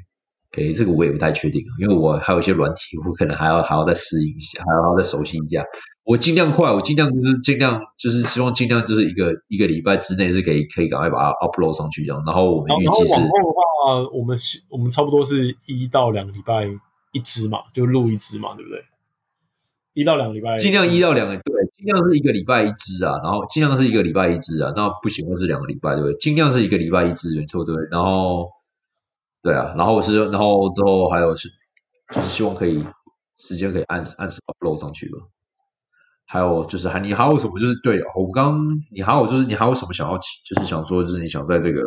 [0.53, 5.65] 诶，这个我也不太确定，因为我还有一些软体，我可能还要还要再适应一下，还要再熟悉一下。
[6.05, 12.23] 我尽量快，我尽量就是尽量就是希望尽量就是一个一个礼拜之内是可以可以赶快把它 upload 上去这样。
[12.27, 14.37] 然后我们预计是，往后的话，我们
[14.69, 16.67] 我们差不多是一到两个礼拜
[17.13, 18.83] 一支嘛，就录一支嘛，对不对？
[19.93, 23.21] 一到两个礼拜，尽量一到两个，对，尽量是一个礼拜一支啊。
[23.23, 26.17] 然后尽量是一个礼拜一支啊，那不行，就是两个礼拜，对不对？
[26.17, 27.75] 尽量是一个礼拜一支，没错，对。
[27.91, 28.49] 然后，
[29.43, 31.49] 对啊，然后我是，然后之后还有是，
[32.15, 32.85] 就是希望可以
[33.37, 35.19] 时间可以按按时 upload 上去吧。
[36.33, 37.59] 还有就是，还你还有什么？
[37.59, 41.83] 就是对我刚你还有就是，你还有什么想要，就是想说，就是你想在这个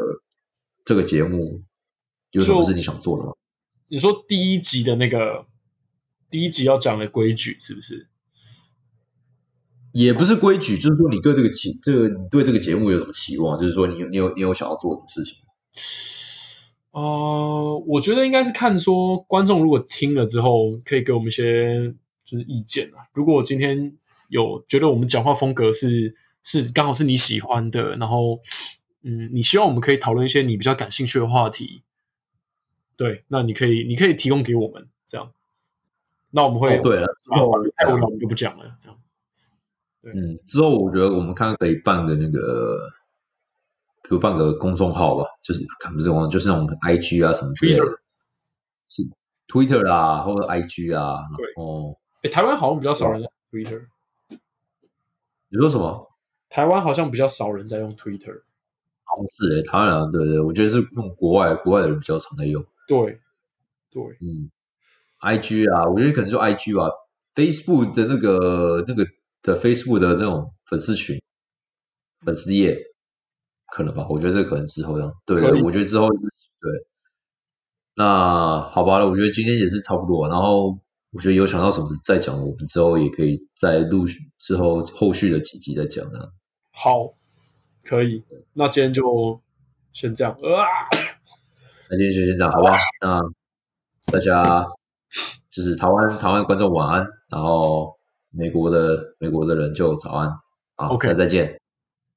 [0.83, 1.61] 这个节目
[2.31, 3.31] 有什么是你想做的吗？
[3.87, 5.45] 你说第一集的那个
[6.29, 8.09] 第一集要讲的规矩是不是？
[9.93, 13.57] 也不是规矩，就是说你对这个期这个你对这个节目有什么期望？
[13.57, 15.37] 就是说你你有你有想要做什么事情？
[16.91, 23.07] 呃，我觉得应该是看说观众如果听了之后，可以给我们一些就是意见啊。
[23.13, 23.97] 如果我今天。
[24.33, 28.39] 有觉得我们讲话风格是是刚好是你喜欢的，然后
[29.03, 31.83] 嗯，你希望我们可以讨论一些你比较感兴趣的话题，
[32.97, 35.31] 对，那你可以你可以提供给我们这样，
[36.31, 38.99] 那我们会对了，之后太无聊我们就不讲了，这样。
[40.01, 42.89] 嗯，之后我觉得我们看可以办个那个，
[44.01, 45.63] 比如办个公众号吧，就是
[45.93, 47.85] 不是公就是那种 I G 啊什么之类的，
[48.89, 49.03] 是
[49.47, 51.19] Twitter 啊或者 I G 啊，
[51.55, 53.85] 哦，哎，台湾好像比较少人 Twitter。
[55.53, 56.09] 你说什么？
[56.49, 58.41] 台湾好像比较少人在用 Twitter，
[59.03, 62.63] 好是诶，台湾人对对，我觉得是用国外国外的人比较常在用。
[62.87, 63.19] 对
[63.91, 64.49] 对，嗯
[65.21, 66.89] ，IG 啊，我觉得可能就 IG 吧
[67.35, 69.05] ，Facebook 的那个那个
[69.43, 71.21] 的 Facebook 的那种粉丝群、
[72.25, 72.75] 粉丝页，
[73.71, 74.07] 可能吧？
[74.09, 75.13] 我觉得这可能之后样。
[75.25, 76.87] 对，我觉得之后对。
[77.95, 80.75] 那好吧了，我觉得今天也是差不多，然后。
[81.13, 84.05] 我觉得有想到什么再讲，我们之后也可以在录
[84.39, 86.27] 之后后续的几集再讲啊。
[86.71, 87.13] 好，
[87.83, 88.23] 可以。
[88.53, 89.39] 那今天就
[89.93, 90.33] 先这样。
[90.33, 90.65] 啊，
[91.89, 92.73] 那今天就先这样，好不好？
[93.01, 93.21] 那
[94.11, 94.65] 大家
[95.51, 97.95] 就是台湾台湾观众晚安，然后
[98.31, 100.29] 美国的美国的人就早安。
[100.75, 101.59] 好，OK，再见，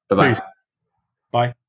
[0.09, 0.35] 拜拜，
[1.31, 1.66] 拜。